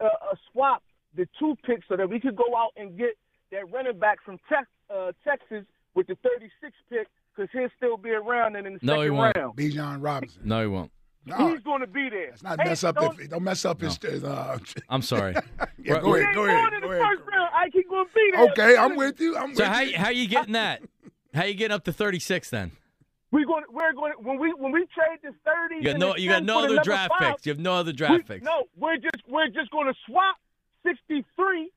uh, 0.00 0.04
a 0.04 0.36
swap 0.52 0.82
the 1.14 1.28
two 1.38 1.56
picks 1.64 1.86
so 1.88 1.96
that 1.96 2.08
we 2.08 2.20
could 2.20 2.36
go 2.36 2.56
out 2.56 2.72
and 2.76 2.96
get 2.98 3.16
that 3.52 3.70
running 3.72 3.98
back 3.98 4.18
from 4.24 4.38
Tex, 4.48 4.66
uh, 4.94 5.12
Texas 5.24 5.64
with 5.94 6.06
the 6.08 6.16
36 6.22 6.72
pick 6.90 7.06
because 7.34 7.48
he'll 7.52 7.68
still 7.76 7.96
be 7.96 8.10
around 8.10 8.56
and 8.56 8.66
in 8.66 8.74
the 8.74 8.78
No, 8.82 8.94
he 9.00 9.06
second 9.06 9.16
won't. 9.16 9.36
round. 9.36 9.56
Bijan 9.56 10.02
Robinson. 10.02 10.42
No, 10.44 10.60
he 10.62 10.66
won't. 10.66 10.90
No, 11.28 11.48
He's 11.50 11.60
going 11.60 11.80
to 11.80 11.86
be 11.88 12.08
there. 12.08 12.28
let's 12.30 12.42
not 12.44 12.60
Hey, 12.60 12.68
mess 12.68 12.84
up. 12.84 12.94
don't- 12.94 13.18
If, 13.20 13.30
don't 13.30 13.42
mess 13.42 13.64
up 13.64 13.80
his. 13.80 13.98
his, 14.00 14.22
Uh, 14.22 14.58
I'm 14.88 15.02
sorry. 15.02 15.34
yeah, 15.78 16.00
go 16.00 16.14
ahead. 16.14 16.34
Go 16.34 16.44
going 16.46 16.50
ahead. 16.50 16.72
in 16.74 16.80
the 16.82 16.86
Go 16.86 16.92
ahead. 16.92 17.02
first 17.18 17.28
round. 17.28 17.50
I 17.52 17.68
keep 17.70 17.88
going 17.88 18.06
to 18.06 18.12
be 18.14 18.30
there. 18.32 18.44
Okay, 18.52 18.76
I'm 18.76 18.94
with 18.96 19.20
you. 19.20 19.36
I'm 19.36 19.54
so 19.56 19.64
with 19.64 19.72
how 19.72 19.80
you. 19.80 19.96
how 19.96 20.10
you 20.10 20.28
getting 20.28 20.52
that? 20.52 20.82
How 21.34 21.44
you 21.44 21.54
getting 21.54 21.74
up 21.74 21.82
to 21.84 21.92
thirty 21.92 22.20
six 22.20 22.48
then? 22.50 22.70
We 23.32 23.44
going. 23.44 23.64
We're 23.72 23.92
going. 23.92 24.12
When 24.22 24.38
we 24.38 24.52
when 24.54 24.70
we 24.70 24.86
trade 24.94 25.18
this 25.22 25.34
30. 25.44 25.76
You 25.76 25.82
got 25.82 25.98
no 25.98 26.16
you 26.16 26.28
got 26.30 26.44
no 26.44 26.64
other 26.64 26.78
draft 26.84 27.12
five, 27.18 27.32
picks. 27.32 27.46
You 27.46 27.50
have 27.52 27.58
no 27.58 27.72
other 27.74 27.92
draft 27.92 28.14
we- 28.14 28.22
picks. 28.22 28.44
No, 28.44 28.64
we're 28.76 28.96
just 28.96 29.16
we're 29.28 29.48
just 29.48 29.70
going 29.72 29.86
to 29.88 29.94
swap 30.06 30.36
63. 30.86 31.70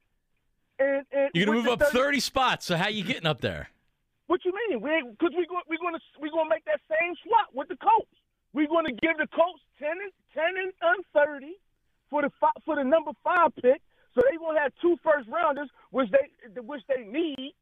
And, 0.80 1.06
and 1.12 1.30
You're 1.34 1.46
gonna 1.46 1.58
move 1.58 1.68
up 1.68 1.82
30 1.82 2.20
spots. 2.20 2.66
So 2.66 2.78
how 2.78 2.88
you 2.88 3.04
getting 3.04 3.28
up 3.28 3.42
there? 3.42 3.70
What 4.28 4.46
you 4.46 4.54
mean? 4.54 4.82
We 4.82 5.04
because 5.10 5.34
we 5.36 5.48
go, 5.48 5.58
we're 5.68 5.82
going 5.82 5.96
to 5.96 6.02
we're 6.20 6.30
to 6.30 6.50
make 6.50 6.64
that 6.66 6.80
same 6.88 7.16
swap 7.26 7.50
with 7.54 7.68
the 7.68 7.76
Colts. 7.78 8.14
We're 8.54 8.68
going 8.68 8.86
to 8.86 8.94
give 8.94 9.18
the 9.18 9.28
Colts 9.28 9.62
10 9.80 9.90
and 9.90 10.12
10 10.34 10.44
and, 10.46 10.74
and 10.82 11.06
30 11.14 11.58
for 12.10 12.22
the 12.22 12.30
for 12.64 12.76
the 12.76 12.84
number 12.84 13.12
five 13.24 13.56
pick. 13.56 13.82
So 14.14 14.22
they 14.30 14.38
going 14.38 14.56
to 14.56 14.62
have 14.62 14.72
two 14.82 14.98
first 15.04 15.28
rounders, 15.28 15.70
which 15.90 16.10
they 16.12 16.62
which 16.62 16.84
they 16.88 17.04
need. 17.04 17.54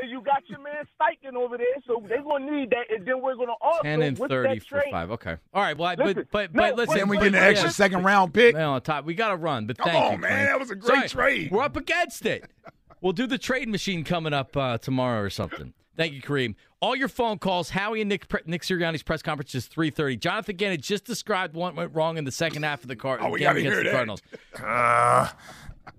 And 0.00 0.10
you 0.10 0.20
got 0.22 0.48
your 0.48 0.60
man 0.60 0.84
Steichen 1.00 1.34
over 1.34 1.56
there, 1.56 1.66
so 1.86 2.02
they're 2.08 2.22
going 2.22 2.46
to 2.46 2.52
need 2.56 2.70
that. 2.70 2.90
And 2.94 3.04
then 3.06 3.20
we're 3.20 3.34
going 3.34 3.48
to 3.48 3.54
also 3.60 3.82
10 3.82 4.02
and 4.02 4.18
with 4.18 4.30
30 4.30 4.48
that 4.54 4.62
for 4.62 4.68
trade, 4.80 4.90
five. 4.92 5.10
Okay. 5.10 5.36
All 5.52 5.62
right. 5.62 5.76
Well, 5.76 5.88
I, 5.88 5.94
Listen, 5.94 6.28
but 6.30 6.52
but 6.52 6.54
no, 6.54 6.62
but 6.62 6.76
listen. 6.76 6.86
but- 6.94 6.98
Then 6.98 7.08
we 7.08 7.16
get 7.18 7.26
an 7.28 7.34
extra 7.34 7.68
but- 7.68 7.74
second 7.74 8.02
round 8.04 8.32
pick. 8.32 8.54
Man, 8.54 8.64
on 8.66 8.80
top. 8.82 9.04
We 9.04 9.14
got 9.14 9.28
to 9.30 9.36
run, 9.36 9.66
but 9.66 9.78
Come 9.78 9.90
thank 9.90 10.04
on, 10.04 10.12
you, 10.12 10.18
man. 10.18 10.30
Clint. 10.30 10.48
That 10.48 10.60
was 10.60 10.70
a 10.70 10.76
great 10.76 11.10
Sorry, 11.10 11.34
trade. 11.34 11.50
We're 11.50 11.62
up 11.62 11.76
against 11.76 12.24
it. 12.26 12.48
We'll 13.02 13.14
do 13.14 13.26
the 13.26 13.38
trade 13.38 13.66
machine 13.70 14.04
coming 14.04 14.34
up 14.34 14.54
uh, 14.58 14.76
tomorrow 14.76 15.22
or 15.22 15.30
something. 15.30 15.72
Thank 15.96 16.12
you, 16.12 16.20
Kareem. 16.20 16.54
All 16.82 16.94
your 16.94 17.08
phone 17.08 17.38
calls. 17.38 17.70
Howie 17.70 18.02
and 18.02 18.10
Nick 18.10 18.26
Nick 18.46 18.60
Sirianni's 18.60 19.02
press 19.02 19.22
conference 19.22 19.54
is 19.54 19.64
three 19.68 19.88
thirty. 19.88 20.18
Jonathan 20.18 20.56
Gannon 20.56 20.82
just 20.82 21.06
described 21.06 21.54
what 21.54 21.74
went 21.74 21.94
wrong 21.94 22.18
in 22.18 22.24
the 22.24 22.30
second 22.30 22.62
half 22.62 22.82
of 22.82 22.88
the 22.88 22.96
card. 22.96 23.20
Oh, 23.22 23.30
we 23.30 23.38
game 23.38 23.46
gotta 23.46 23.58
against 23.60 23.74
hear 23.74 23.84
the 23.84 23.90
that. 23.90 23.94
Cardinals. 23.94 24.22
Uh, 24.62 25.28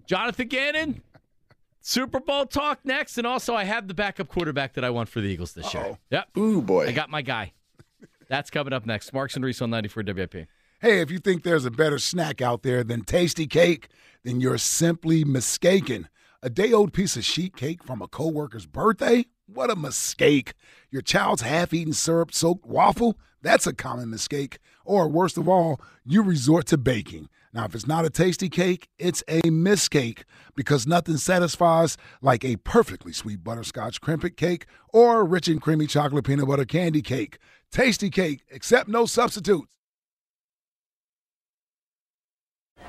Jonathan 0.05 0.47
Gannon. 0.47 1.01
Super 1.81 2.19
Bowl 2.19 2.45
talk 2.45 2.79
next, 2.85 3.17
and 3.17 3.25
also 3.25 3.55
I 3.55 3.63
have 3.63 3.87
the 3.87 3.93
backup 3.93 4.27
quarterback 4.27 4.73
that 4.73 4.83
I 4.83 4.91
want 4.91 5.09
for 5.09 5.19
the 5.19 5.27
Eagles 5.27 5.53
this 5.53 5.73
year. 5.73 5.83
Uh-oh. 5.83 5.97
Yep, 6.11 6.37
ooh, 6.37 6.61
boy. 6.61 6.87
I 6.87 6.91
got 6.91 7.09
my 7.09 7.21
guy. 7.21 7.53
That's 8.29 8.49
coming 8.49 8.71
up 8.71 8.85
next. 8.85 9.11
Marks 9.13 9.35
and 9.35 9.43
Reese 9.43 9.61
on 9.61 9.71
ninety 9.71 9.89
four 9.89 10.03
WIP. 10.03 10.47
Hey, 10.79 11.01
if 11.01 11.11
you 11.11 11.19
think 11.19 11.43
there's 11.43 11.65
a 11.65 11.71
better 11.71 11.99
snack 11.99 12.41
out 12.41 12.63
there 12.63 12.83
than 12.83 13.03
Tastykake, 13.03 13.85
then 14.23 14.39
you're 14.39 14.57
simply 14.57 15.23
mistaken. 15.23 16.07
A 16.41 16.49
day 16.49 16.71
old 16.73 16.93
piece 16.93 17.15
of 17.15 17.23
sheet 17.23 17.55
cake 17.55 17.83
from 17.83 18.01
a 18.01 18.07
coworker's 18.07 18.65
birthday? 18.65 19.25
What 19.45 19.69
a 19.69 19.75
mistake. 19.75 20.53
Your 20.89 21.01
child's 21.01 21.41
half 21.41 21.73
eaten 21.73 21.93
syrup 21.93 22.33
soaked 22.33 22.65
waffle? 22.65 23.19
That's 23.43 23.67
a 23.67 23.73
common 23.73 24.09
mistake. 24.09 24.59
Or 24.85 25.07
worst 25.07 25.37
of 25.37 25.47
all, 25.49 25.79
you 26.05 26.23
resort 26.23 26.67
to 26.67 26.77
baking. 26.77 27.29
Now, 27.53 27.65
if 27.65 27.75
it's 27.75 27.87
not 27.87 28.05
a 28.05 28.09
Tastykake, 28.09 28.85
it's 28.97 29.23
a 29.27 29.41
miscake 29.41 30.23
because 30.55 30.87
nothing 30.87 31.17
satisfies 31.17 31.97
like 32.21 32.45
a 32.45 32.55
perfectly 32.57 33.11
sweet 33.11 33.43
butterscotch 33.43 33.99
Krimpet 33.99 34.37
cake 34.37 34.67
or 34.93 35.25
rich 35.25 35.49
and 35.49 35.61
creamy 35.61 35.87
chocolate 35.87 36.25
peanut 36.25 36.47
butter 36.47 36.65
Kandy 36.65 37.03
Kake. 37.03 37.39
Tasty 37.71 38.09
cake, 38.09 38.43
except 38.49 38.87
no 38.87 39.05
substitutes. 39.05 39.80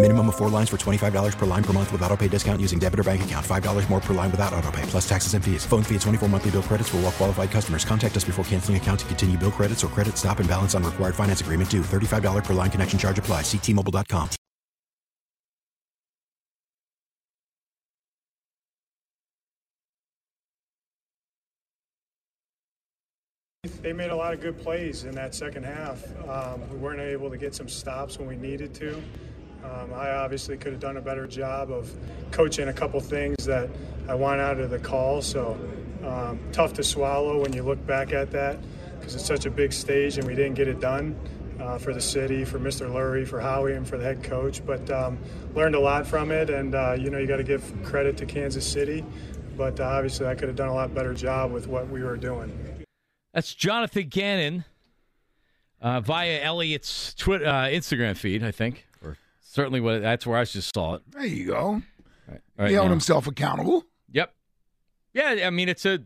Minimum 0.00 0.28
of 0.28 0.36
four 0.36 0.48
lines 0.48 0.68
for 0.68 0.76
$25 0.76 1.36
per 1.36 1.46
line 1.46 1.64
per 1.64 1.72
month 1.72 1.90
with 1.90 2.02
auto 2.02 2.16
pay 2.16 2.28
discount 2.28 2.60
using 2.60 2.78
debit 2.78 3.00
or 3.00 3.02
bank 3.02 3.22
account. 3.22 3.44
$5 3.44 3.90
more 3.90 4.00
per 4.00 4.14
line 4.14 4.30
without 4.30 4.52
auto 4.54 4.70
pay, 4.70 4.82
plus 4.82 5.08
taxes 5.08 5.34
and 5.34 5.44
fees. 5.44 5.66
Phone 5.66 5.82
fee 5.82 5.96
at 5.96 6.02
24 6.02 6.28
monthly 6.28 6.52
bill 6.52 6.62
credits 6.62 6.88
for 6.88 6.98
all 6.98 7.02
well 7.02 7.10
qualified 7.12 7.50
customers. 7.50 7.84
Contact 7.84 8.16
us 8.16 8.22
before 8.22 8.44
canceling 8.44 8.76
account 8.76 9.00
to 9.00 9.06
continue 9.06 9.36
bill 9.36 9.50
credits 9.50 9.82
or 9.82 9.88
credit 9.88 10.16
stop 10.16 10.38
and 10.38 10.48
balance 10.48 10.76
on 10.76 10.84
required 10.84 11.16
finance 11.16 11.40
agreement 11.40 11.68
due. 11.68 11.82
$35 11.82 12.44
per 12.44 12.54
line 12.54 12.70
connection 12.70 12.96
charge 12.96 13.18
apply. 13.18 13.42
Ctmobile.com. 13.42 14.30
They 23.82 23.92
made 23.92 24.10
a 24.10 24.16
lot 24.16 24.32
of 24.32 24.40
good 24.40 24.62
plays 24.62 25.02
in 25.02 25.14
that 25.16 25.34
second 25.34 25.64
half. 25.64 26.04
Um, 26.28 26.60
we 26.70 26.76
weren't 26.76 27.00
able 27.00 27.30
to 27.30 27.36
get 27.36 27.52
some 27.52 27.68
stops 27.68 28.16
when 28.16 28.28
we 28.28 28.36
needed 28.36 28.74
to. 28.74 29.02
Um, 29.64 29.92
I 29.92 30.10
obviously 30.10 30.56
could 30.56 30.72
have 30.72 30.80
done 30.80 30.96
a 30.96 31.00
better 31.00 31.26
job 31.26 31.70
of 31.70 31.92
coaching 32.30 32.68
a 32.68 32.72
couple 32.72 33.00
things 33.00 33.44
that 33.44 33.68
I 34.08 34.14
want 34.14 34.40
out 34.40 34.58
of 34.60 34.70
the 34.70 34.78
call. 34.78 35.20
So 35.22 35.58
um, 36.04 36.40
tough 36.52 36.72
to 36.74 36.84
swallow 36.84 37.42
when 37.42 37.52
you 37.52 37.62
look 37.62 37.84
back 37.86 38.12
at 38.12 38.30
that 38.32 38.58
because 38.98 39.14
it's 39.14 39.26
such 39.26 39.46
a 39.46 39.50
big 39.50 39.72
stage 39.72 40.18
and 40.18 40.26
we 40.26 40.34
didn't 40.34 40.54
get 40.54 40.68
it 40.68 40.80
done 40.80 41.16
uh, 41.60 41.78
for 41.78 41.92
the 41.92 42.00
city, 42.00 42.44
for 42.44 42.58
Mr. 42.58 42.88
Lurie, 42.88 43.26
for 43.26 43.40
Howie, 43.40 43.74
and 43.74 43.86
for 43.86 43.98
the 43.98 44.04
head 44.04 44.22
coach. 44.22 44.64
But 44.64 44.88
um, 44.90 45.18
learned 45.54 45.74
a 45.74 45.80
lot 45.80 46.06
from 46.06 46.30
it, 46.30 46.50
and 46.50 46.74
uh, 46.74 46.96
you 46.98 47.10
know 47.10 47.18
you 47.18 47.26
got 47.26 47.38
to 47.38 47.44
give 47.44 47.72
credit 47.82 48.16
to 48.18 48.26
Kansas 48.26 48.66
City. 48.66 49.04
But 49.56 49.80
uh, 49.80 49.84
obviously, 49.84 50.26
I 50.26 50.34
could 50.34 50.48
have 50.48 50.56
done 50.56 50.68
a 50.68 50.74
lot 50.74 50.94
better 50.94 51.14
job 51.14 51.52
with 51.52 51.66
what 51.66 51.88
we 51.88 52.02
were 52.02 52.16
doing. 52.16 52.84
That's 53.34 53.54
Jonathan 53.54 54.08
Gannon 54.08 54.64
uh, 55.80 56.00
via 56.00 56.40
Elliott's 56.40 57.14
Twitter, 57.14 57.46
uh, 57.46 57.64
Instagram 57.64 58.16
feed, 58.16 58.42
I 58.44 58.50
think, 58.50 58.86
certainly 59.58 59.80
what 59.80 60.00
that's 60.02 60.24
where 60.24 60.38
I 60.38 60.44
just 60.44 60.72
saw 60.72 60.94
it. 60.94 61.02
There 61.10 61.26
you 61.26 61.46
go. 61.48 61.82
Right, 62.28 62.40
right 62.56 62.68
he 62.68 62.74
held 62.74 62.86
now. 62.86 62.90
himself 62.90 63.26
accountable. 63.26 63.84
Yep. 64.12 64.32
Yeah, 65.12 65.46
I 65.46 65.50
mean 65.50 65.68
it's 65.68 65.84
a 65.84 66.04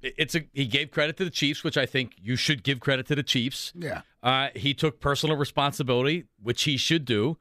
it's 0.00 0.34
a 0.34 0.44
he 0.54 0.64
gave 0.64 0.90
credit 0.90 1.18
to 1.18 1.24
the 1.24 1.30
Chiefs, 1.30 1.62
which 1.62 1.76
I 1.76 1.84
think 1.84 2.14
you 2.22 2.36
should 2.36 2.62
give 2.62 2.80
credit 2.80 3.06
to 3.08 3.14
the 3.14 3.22
Chiefs. 3.22 3.74
Yeah. 3.76 4.00
Uh, 4.22 4.48
he 4.56 4.72
took 4.72 4.98
personal 4.98 5.36
responsibility, 5.36 6.24
which 6.42 6.62
he 6.62 6.78
should 6.78 7.04
do. 7.04 7.36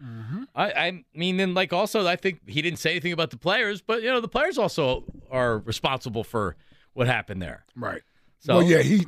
I, 0.54 0.72
I 0.72 1.04
mean, 1.14 1.38
then 1.38 1.54
like 1.54 1.72
also, 1.72 2.06
I 2.06 2.18
think 2.18 2.42
he 2.50 2.62
didn't 2.62 2.80
say 2.80 2.92
anything 2.92 3.14
about 3.14 3.30
the 3.30 3.38
players, 3.38 3.82
but 3.82 4.02
you 4.02 4.10
know 4.10 4.20
the 4.20 4.28
players 4.28 4.58
also 4.58 5.06
are 5.32 5.60
responsible 5.60 6.26
for 6.26 6.58
what 6.94 7.08
happened 7.08 7.42
there. 7.42 7.66
Right. 7.78 8.02
So 8.42 8.56
well, 8.58 8.64
yeah, 8.64 8.82
he 8.82 9.06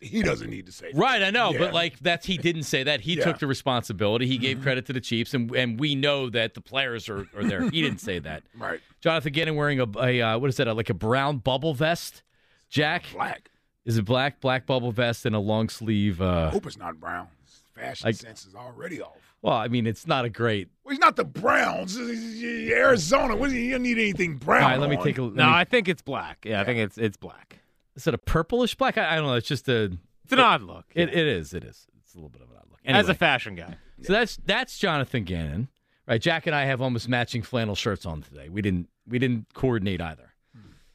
he 0.00 0.22
doesn't 0.22 0.48
need 0.48 0.64
to 0.66 0.72
say 0.72 0.90
that. 0.92 0.98
Right, 0.98 1.22
I 1.22 1.30
know, 1.30 1.52
Yeah. 1.52 1.58
but 1.58 1.74
like 1.74 1.98
that's 1.98 2.24
he 2.24 2.38
didn't 2.38 2.62
say 2.62 2.82
that. 2.82 3.02
He 3.02 3.12
Yeah. 3.12 3.20
Mm-hmm. 3.20 3.30
took 3.32 3.38
the 3.40 3.46
responsibility. 3.46 4.26
He 4.26 4.38
gave 4.38 4.62
credit 4.62 4.86
to 4.86 4.92
the 4.94 5.00
Chiefs, 5.02 5.34
and 5.34 5.54
and 5.54 5.78
we 5.78 5.94
know 5.94 6.30
that 6.30 6.54
the 6.54 6.62
players 6.62 7.08
are, 7.10 7.26
are 7.36 7.44
there. 7.44 7.68
He 7.68 7.82
didn't 7.82 8.00
say 8.00 8.18
that. 8.20 8.42
Right. 8.56 8.80
Jonathan 9.02 9.32
Gannon 9.34 9.56
wearing 9.56 9.80
a, 9.80 9.86
a 9.98 10.20
uh, 10.22 10.38
what 10.38 10.48
is 10.48 10.56
that? 10.56 10.66
A, 10.68 10.72
like 10.72 10.88
a 10.88 10.94
brown 10.94 11.38
bubble 11.38 11.74
vest. 11.74 12.22
Jack. 12.70 13.04
Black. 13.12 13.50
Is 13.84 13.98
it 13.98 14.06
black? 14.06 14.40
Black 14.40 14.64
bubble 14.64 14.92
vest 14.92 15.26
and 15.26 15.36
a 15.36 15.38
long 15.38 15.68
sleeve. 15.68 16.22
Uh, 16.22 16.48
Hope 16.50 16.64
it's 16.66 16.78
not 16.78 16.98
brown. 16.98 17.28
Fashion 17.74 18.06
Like- 18.08 18.14
sense 18.16 18.46
is 18.46 18.54
already 18.54 19.02
off. 19.02 19.18
well, 19.42 19.54
I 19.56 19.68
mean, 19.68 19.86
it's 19.86 20.06
not 20.06 20.24
a 20.24 20.30
great. 20.30 20.68
Well, 20.84 20.92
he's 20.92 21.00
not 21.00 21.16
the 21.16 21.24
Browns. 21.24 21.96
He's- 21.98 22.08
he's 22.40 22.70
Arizona. 22.70 23.36
What, 23.36 23.50
you 23.50 23.72
don't 23.72 23.82
need 23.82 23.98
anything 23.98 24.36
brown. 24.36 24.62
All 24.62 24.68
right, 24.70 24.80
let 24.80 24.88
me 24.88 24.96
on. 24.96 25.04
take 25.04 25.18
a. 25.18 25.22
let 25.22 25.34
No, 25.34 25.44
me- 25.44 25.52
I 25.52 25.64
think 25.64 25.86
it's 25.88 26.00
black. 26.00 26.38
Yeah, 26.46 26.62
I 26.62 26.64
think 26.64 26.78
it's 26.78 26.96
it's 26.96 27.18
black. 27.18 27.58
Is 27.96 28.06
it 28.06 28.14
a 28.14 28.18
purplish 28.18 28.74
black? 28.74 28.98
I, 28.98 29.12
I 29.12 29.16
don't 29.16 29.26
know. 29.26 29.34
It's 29.34 29.48
just 29.48 29.68
a. 29.68 29.92
It's 30.24 30.32
an 30.32 30.40
odd 30.40 30.62
look. 30.62 30.86
It, 30.94 31.10
it 31.10 31.26
is. 31.26 31.52
It 31.52 31.64
is. 31.64 31.86
It's 32.00 32.14
a 32.14 32.16
little 32.16 32.30
bit 32.30 32.42
of 32.42 32.50
an 32.50 32.56
odd 32.56 32.66
look. 32.70 32.80
As 32.84 33.08
a 33.08 33.14
fashion 33.14 33.54
guy. 33.54 33.76
So 34.02 34.12
that's 34.12 34.36
that's 34.44 34.78
Jonathan 34.78 35.24
Gannon, 35.24 35.68
right? 36.06 36.20
Jack 36.20 36.46
and 36.46 36.54
I 36.54 36.64
have 36.64 36.80
almost 36.82 37.08
matching 37.08 37.42
flannel 37.42 37.74
shirts 37.74 38.04
on 38.06 38.22
today. 38.22 38.48
We 38.48 38.62
didn't 38.62 38.88
we 39.06 39.18
didn't 39.18 39.46
coordinate 39.54 40.00
either. 40.00 40.30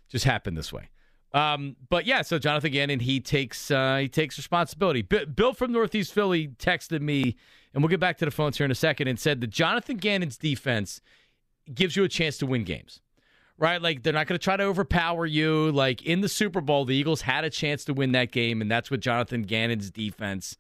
Just 0.10 0.26
happened 0.26 0.58
this 0.58 0.74
way. 0.74 0.90
Um, 1.34 1.76
but 1.90 2.08
yeah, 2.08 2.24
so 2.24 2.40
Jonathan 2.40 2.72
Gannon 2.72 3.00
he 3.00 3.20
takes 3.20 3.70
uh, 3.70 3.98
he 3.98 4.08
takes 4.08 4.38
responsibility. 4.38 5.04
B- 5.04 5.26
Bill 5.26 5.54
from 5.54 5.72
Northeast 5.72 6.12
Philly 6.14 6.48
texted 6.48 7.02
me, 7.02 7.36
and 7.74 7.84
we'll 7.84 7.90
get 7.90 8.00
back 8.00 8.18
to 8.18 8.26
the 8.26 8.32
phones 8.32 8.58
here 8.58 8.66
in 8.66 8.72
a 8.72 8.76
second, 8.76 9.08
and 9.08 9.20
said 9.20 9.40
that 9.42 9.52
Jonathan 9.52 9.98
Gannon's 9.98 10.38
defense 10.38 11.02
gives 11.72 11.96
you 11.96 12.04
a 12.04 12.10
chance 12.10 12.38
to 12.40 12.48
win 12.48 12.64
games. 12.64 13.00
Right, 13.60 13.82
like 13.82 14.04
they're 14.04 14.14
not 14.14 14.26
going 14.26 14.40
to 14.40 14.44
try 14.44 14.56
to 14.56 14.64
overpower 14.64 15.26
you. 15.26 15.72
Like 15.72 16.02
in 16.04 16.22
the 16.22 16.30
Super 16.30 16.62
Bowl, 16.62 16.86
the 16.86 16.96
Eagles 16.96 17.22
had 17.22 17.44
a 17.44 17.50
chance 17.50 17.84
to 17.86 17.94
win 17.94 18.14
that 18.14 18.32
game, 18.32 18.62
and 18.62 18.72
that's 18.72 18.90
what 18.90 19.02
Jonathan 19.02 19.44
Gannon's 19.44 19.92
defense 19.92 20.58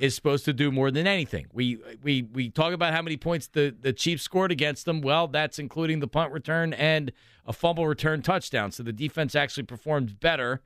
is 0.00 0.16
supposed 0.16 0.44
to 0.46 0.52
do 0.52 0.72
more 0.72 0.90
than 0.90 1.06
anything. 1.06 1.46
We 1.52 1.78
we 2.02 2.22
we 2.22 2.50
talk 2.50 2.72
about 2.72 2.92
how 2.92 3.02
many 3.02 3.16
points 3.16 3.46
the 3.46 3.74
the 3.80 3.92
Chiefs 3.92 4.24
scored 4.24 4.50
against 4.50 4.84
them. 4.84 5.00
Well, 5.00 5.28
that's 5.28 5.60
including 5.60 6.00
the 6.00 6.08
punt 6.08 6.32
return 6.32 6.72
and 6.72 7.12
a 7.46 7.52
fumble 7.52 7.86
return 7.86 8.20
touchdown. 8.22 8.72
So 8.72 8.82
the 8.82 8.92
defense 8.92 9.36
actually 9.36 9.62
performed 9.64 10.18
better 10.18 10.60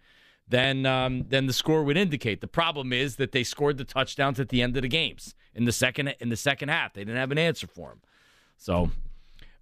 than 0.48 0.86
um, 0.86 1.24
than 1.28 1.46
the 1.46 1.52
score 1.52 1.82
would 1.84 1.96
indicate. 1.96 2.40
The 2.40 2.48
problem 2.48 2.92
is 2.92 3.16
that 3.16 3.32
they 3.32 3.44
scored 3.44 3.76
the 3.76 3.84
touchdowns 3.84 4.40
at 4.40 4.48
the 4.48 4.62
end 4.62 4.76
of 4.76 4.82
the 4.82 4.88
games 4.88 5.34
in 5.54 5.64
the 5.64 5.72
second 5.72 6.14
in 6.20 6.30
the 6.30 6.36
second 6.36 6.70
half. 6.70 6.94
They 6.94 7.02
didn't 7.02 7.18
have 7.18 7.30
an 7.32 7.38
answer 7.38 7.66
for 7.66 7.90
them. 7.90 8.00
So 8.56 8.90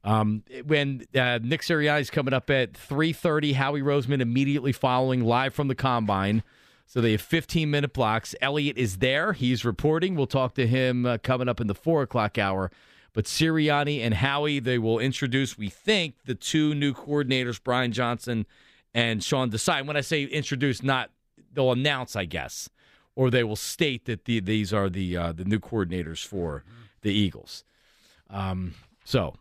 um, 0.05 0.43
when 0.67 1.07
uh, 1.15 1.39
Nick 1.43 1.63
Sirianni's 1.63 2.11
coming 2.11 2.35
up 2.35 2.51
at 2.51 2.73
3.30, 2.73 3.55
Howie 3.55 3.83
Roseman 3.83 4.21
immediately 4.21 4.73
following 4.73 5.23
live 5.25 5.55
from 5.55 5.69
the 5.69 5.75
Combine. 5.75 6.43
So 6.87 7.01
they 7.01 7.13
have 7.13 7.23
15-minute 7.23 7.93
blocks. 7.93 8.35
Elliott 8.43 8.77
is 8.77 8.99
there. 8.99 9.33
He's 9.33 9.65
reporting. 9.65 10.15
We'll 10.15 10.27
talk 10.27 10.55
to 10.55 10.67
him 10.67 11.07
uh, 11.07 11.19
coming 11.23 11.49
up 11.49 11.61
in 11.61 11.67
the 11.67 11.75
4 11.75 12.03
o'clock 12.03 12.37
hour. 12.37 12.71
But 13.15 13.27
Sirianni 13.27 14.01
and 14.01 14.15
Howie, 14.15 14.59
they 14.59 14.79
will 14.79 14.99
introduce, 14.99 15.57
we 15.57 15.69
think, 15.69 16.17
the 16.25 16.35
two 16.35 16.75
new 16.75 16.93
coordinators, 16.93 17.61
Brian 17.63 17.93
Johnson 17.93 18.47
and 18.95 19.23
Sean 19.23 19.51
Desai. 19.51 19.87
When 19.87 19.97
I 19.97 20.01
say 20.01 20.25
introduce, 20.25 20.83
not 20.83 21.11
they'll 21.53 21.73
announce, 21.73 22.17
I 22.17 22.25
guess, 22.25 22.69
or 23.15 23.31
they 23.31 23.45
will 23.45 23.57
state 23.57 24.07
that 24.07 24.25
the, 24.25 24.41
these 24.41 24.73
are 24.73 24.89
the 24.89 25.17
uh, 25.17 25.33
the 25.33 25.45
new 25.45 25.59
coordinators 25.59 26.27
for 26.27 26.65
the 27.03 27.13
Eagles. 27.13 27.65
Um, 28.31 28.75
so 29.05 29.35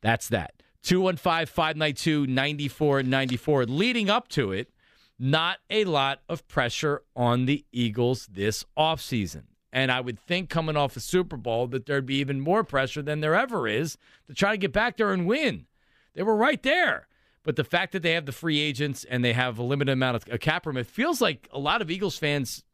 that's 0.00 0.28
that. 0.28 0.54
215 0.82 1.46
592 1.46 2.26
9494. 2.26 3.66
Leading 3.66 4.10
up 4.10 4.28
to 4.28 4.52
it, 4.52 4.72
not 5.18 5.58
a 5.68 5.84
lot 5.84 6.22
of 6.28 6.46
pressure 6.48 7.02
on 7.14 7.46
the 7.46 7.64
Eagles 7.72 8.26
this 8.32 8.64
offseason. 8.76 9.42
And 9.72 9.92
I 9.92 10.00
would 10.00 10.18
think 10.18 10.48
coming 10.48 10.76
off 10.76 10.96
a 10.96 11.00
Super 11.00 11.36
Bowl 11.36 11.66
that 11.68 11.86
there'd 11.86 12.06
be 12.06 12.16
even 12.16 12.40
more 12.40 12.64
pressure 12.64 13.02
than 13.02 13.20
there 13.20 13.34
ever 13.34 13.68
is 13.68 13.98
to 14.26 14.34
try 14.34 14.52
to 14.52 14.56
get 14.56 14.72
back 14.72 14.96
there 14.96 15.12
and 15.12 15.26
win. 15.26 15.66
They 16.14 16.22
were 16.22 16.36
right 16.36 16.62
there. 16.62 17.06
But 17.42 17.56
the 17.56 17.64
fact 17.64 17.92
that 17.92 18.02
they 18.02 18.12
have 18.12 18.26
the 18.26 18.32
free 18.32 18.60
agents 18.60 19.04
and 19.04 19.24
they 19.24 19.32
have 19.32 19.58
a 19.58 19.62
limited 19.62 19.92
amount 19.92 20.16
of 20.16 20.24
a 20.30 20.38
cap 20.38 20.66
room, 20.66 20.76
it 20.76 20.86
feels 20.86 21.20
like 21.20 21.48
a 21.52 21.58
lot 21.58 21.80
of 21.80 21.90
Eagles 21.90 22.18
fans 22.18 22.64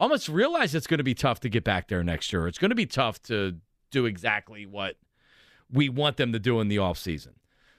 almost 0.00 0.28
realize 0.28 0.74
it's 0.74 0.86
going 0.86 0.98
to 0.98 1.04
be 1.04 1.14
tough 1.14 1.40
to 1.40 1.48
get 1.48 1.64
back 1.64 1.88
there 1.88 2.02
next 2.02 2.32
year. 2.32 2.46
It's 2.48 2.58
going 2.58 2.70
to 2.70 2.74
be 2.74 2.86
tough 2.86 3.22
to 3.24 3.56
do 3.90 4.06
exactly 4.06 4.66
what 4.66 4.96
we 5.72 5.88
want 5.88 6.16
them 6.16 6.32
to 6.32 6.38
do 6.38 6.60
in 6.60 6.68
the 6.68 6.76
offseason. 6.76 7.30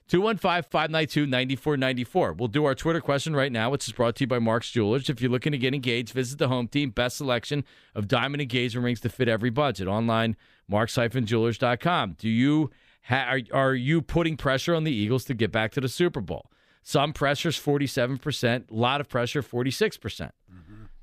215-592-9494. 0.10 2.38
We'll 2.38 2.48
do 2.48 2.66
our 2.66 2.76
Twitter 2.76 3.02
question 3.02 3.36
right 3.36 3.52
now, 3.52 3.72
which 3.72 3.88
is 3.88 3.94
brought 3.94 4.16
to 4.18 4.24
you 4.24 4.28
by 4.28 4.40
Mark's 4.40 4.70
Jewelers. 4.70 5.10
If 5.10 5.20
you're 5.20 5.32
looking 5.32 5.52
to 5.52 5.58
get 5.58 5.74
engaged, 5.74 6.14
visit 6.14 6.38
the 6.38 6.48
home 6.48 6.68
team. 6.68 6.92
Best 6.92 7.18
selection 7.18 7.64
of 7.96 8.08
diamond 8.08 8.42
engagement 8.42 8.86
rings 8.86 9.00
to 9.02 9.10
fit 9.10 9.28
every 9.28 9.50
budget. 9.50 9.88
Online, 9.88 10.36
marks-jewelers.com. 10.68 12.18
Do 12.20 12.30
you 12.30 12.70
ha- 13.04 13.26
are, 13.30 13.40
are 13.52 13.74
you 13.74 14.02
putting 14.02 14.38
pressure 14.38 14.76
on 14.76 14.84
the 14.84 14.92
Eagles 14.92 15.26
to 15.26 15.34
get 15.34 15.52
back 15.52 15.72
to 15.72 15.82
the 15.82 15.90
Super 15.90 16.22
Bowl? 16.22 16.52
Some 16.84 17.14
pressure's 17.14 17.60
47%, 17.60 18.70
a 18.70 18.74
lot 18.74 19.02
of 19.02 19.10
pressure 19.10 19.42
46%. 19.42 20.00
percent 20.00 20.34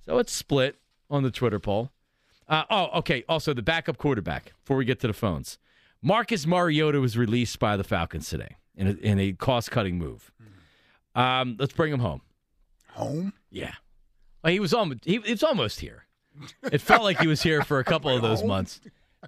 So 0.07 0.19
it's 0.19 0.33
split 0.33 0.77
on 1.11 1.25
the 1.25 1.33
Twitter 1.33 1.59
poll. 1.59 1.91
Uh, 2.49 2.62
oh, 2.71 2.99
okay. 2.99 3.25
Also, 3.29 3.53
the 3.53 3.62
backup 3.62 3.99
quarterback, 3.99 4.53
before 4.62 4.77
we 4.77 4.85
get 4.85 5.01
to 5.01 5.09
the 5.09 5.12
phones. 5.12 5.59
Marcus 6.02 6.47
Mariota 6.47 7.00
was 7.00 7.16
released 7.16 7.59
by 7.59 7.76
the 7.76 7.85
Falcons 7.85 8.28
today 8.28 8.56
in 8.75 8.88
a, 8.88 8.90
in 8.92 9.18
a 9.21 9.32
cost 9.32 9.71
cutting 9.71 9.99
move. 9.99 10.32
Um, 11.14 11.56
let's 11.59 11.73
bring 11.73 11.92
him 11.92 12.00
home. 12.00 12.23
Home? 12.90 13.32
Yeah. 13.50 13.75
Well, 14.42 14.52
he 14.52 14.61
was 14.61 14.75
almost 14.75 15.04
he, 15.04 15.18
was 15.18 15.42
almost 15.42 15.80
here. 15.80 16.06
It 16.64 16.80
felt 16.80 17.02
like 17.02 17.21
he 17.21 17.26
was 17.26 17.42
here 17.42 17.62
for 17.62 17.78
a 17.78 17.85
couple 17.85 18.11
of 18.11 18.23
those 18.23 18.42
months. 18.42 18.80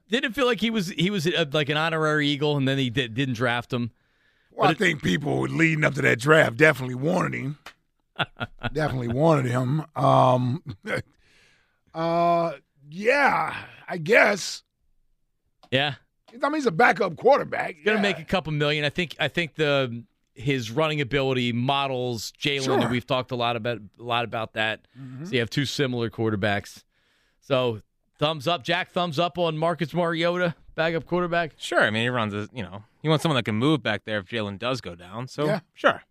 Didn't 0.08 0.32
feel 0.32 0.46
like 0.46 0.60
he 0.60 0.70
was 0.70 0.88
he 0.88 1.10
was 1.10 1.26
uh, 1.26 1.44
like 1.52 1.68
an 1.68 1.76
honorary 1.76 2.26
Eagle, 2.28 2.56
and 2.56 2.66
then 2.66 2.78
he 2.78 2.90
did, 2.90 3.14
didn't 3.14 3.34
draft 3.34 3.72
him. 3.72 3.92
Well, 4.50 4.70
I 4.70 4.74
think 4.74 5.02
people 5.02 5.42
leading 5.42 5.84
up 5.84 5.94
to 5.94 6.02
that 6.02 6.18
draft 6.18 6.56
definitely 6.56 6.96
wanted 6.96 7.34
him. 7.34 7.58
definitely 8.72 9.08
wanted 9.08 9.46
him. 9.46 9.84
Um, 9.94 10.62
uh, 11.94 12.52
yeah, 12.88 13.56
I 13.88 13.98
guess. 13.98 14.62
Yeah, 15.70 15.94
I 16.42 16.48
mean, 16.48 16.54
he's 16.54 16.66
a 16.66 16.70
backup 16.72 17.16
quarterback. 17.16 17.76
He's 17.76 17.84
gonna 17.84 18.00
make 18.00 18.18
a 18.18 18.24
couple 18.24 18.52
million. 18.52 18.84
I 18.84 18.90
think. 18.90 19.14
I 19.20 19.28
think 19.28 19.54
the 19.54 20.04
his 20.34 20.70
running 20.70 21.00
ability 21.00 21.52
models 21.52 22.32
Jalen, 22.40 22.64
Sure. 22.64 22.80
and 22.80 22.90
we've 22.90 23.06
talked 23.06 23.30
a 23.30 23.36
lot 23.36 23.54
about 23.56 23.78
a 23.98 24.02
lot 24.02 24.24
about 24.24 24.54
that. 24.54 24.80
Mhm. 24.98 25.26
So 25.26 25.32
you 25.32 25.38
have 25.40 25.48
two 25.50 25.64
similar 25.64 26.10
quarterbacks. 26.10 26.82
So 27.40 27.82
Thumbs 28.18 28.46
up, 28.46 28.62
Jack. 28.64 28.90
Thumbs 28.90 29.18
up 29.18 29.38
on 29.38 29.58
Marcus 29.58 29.92
Mariota, 29.92 30.54
backup 30.76 31.04
quarterback. 31.04 31.52
Sure. 31.56 31.80
I 31.82 31.90
mean, 31.90 32.02
he 32.04 32.08
runs 32.08 32.32
a, 32.32 32.48
you 32.52 32.62
know, 32.62 32.84
he 33.02 33.08
wants 33.08 33.22
someone 33.22 33.34
that 33.36 33.44
can 33.44 33.56
move 33.56 33.82
back 33.82 34.04
there 34.04 34.18
if 34.18 34.26
Jalen 34.26 34.58
does 34.60 34.80
go 34.80 34.94
down. 34.94 35.26
So, 35.26 35.46
Yeah. 35.46 35.60
sure. 35.74 36.02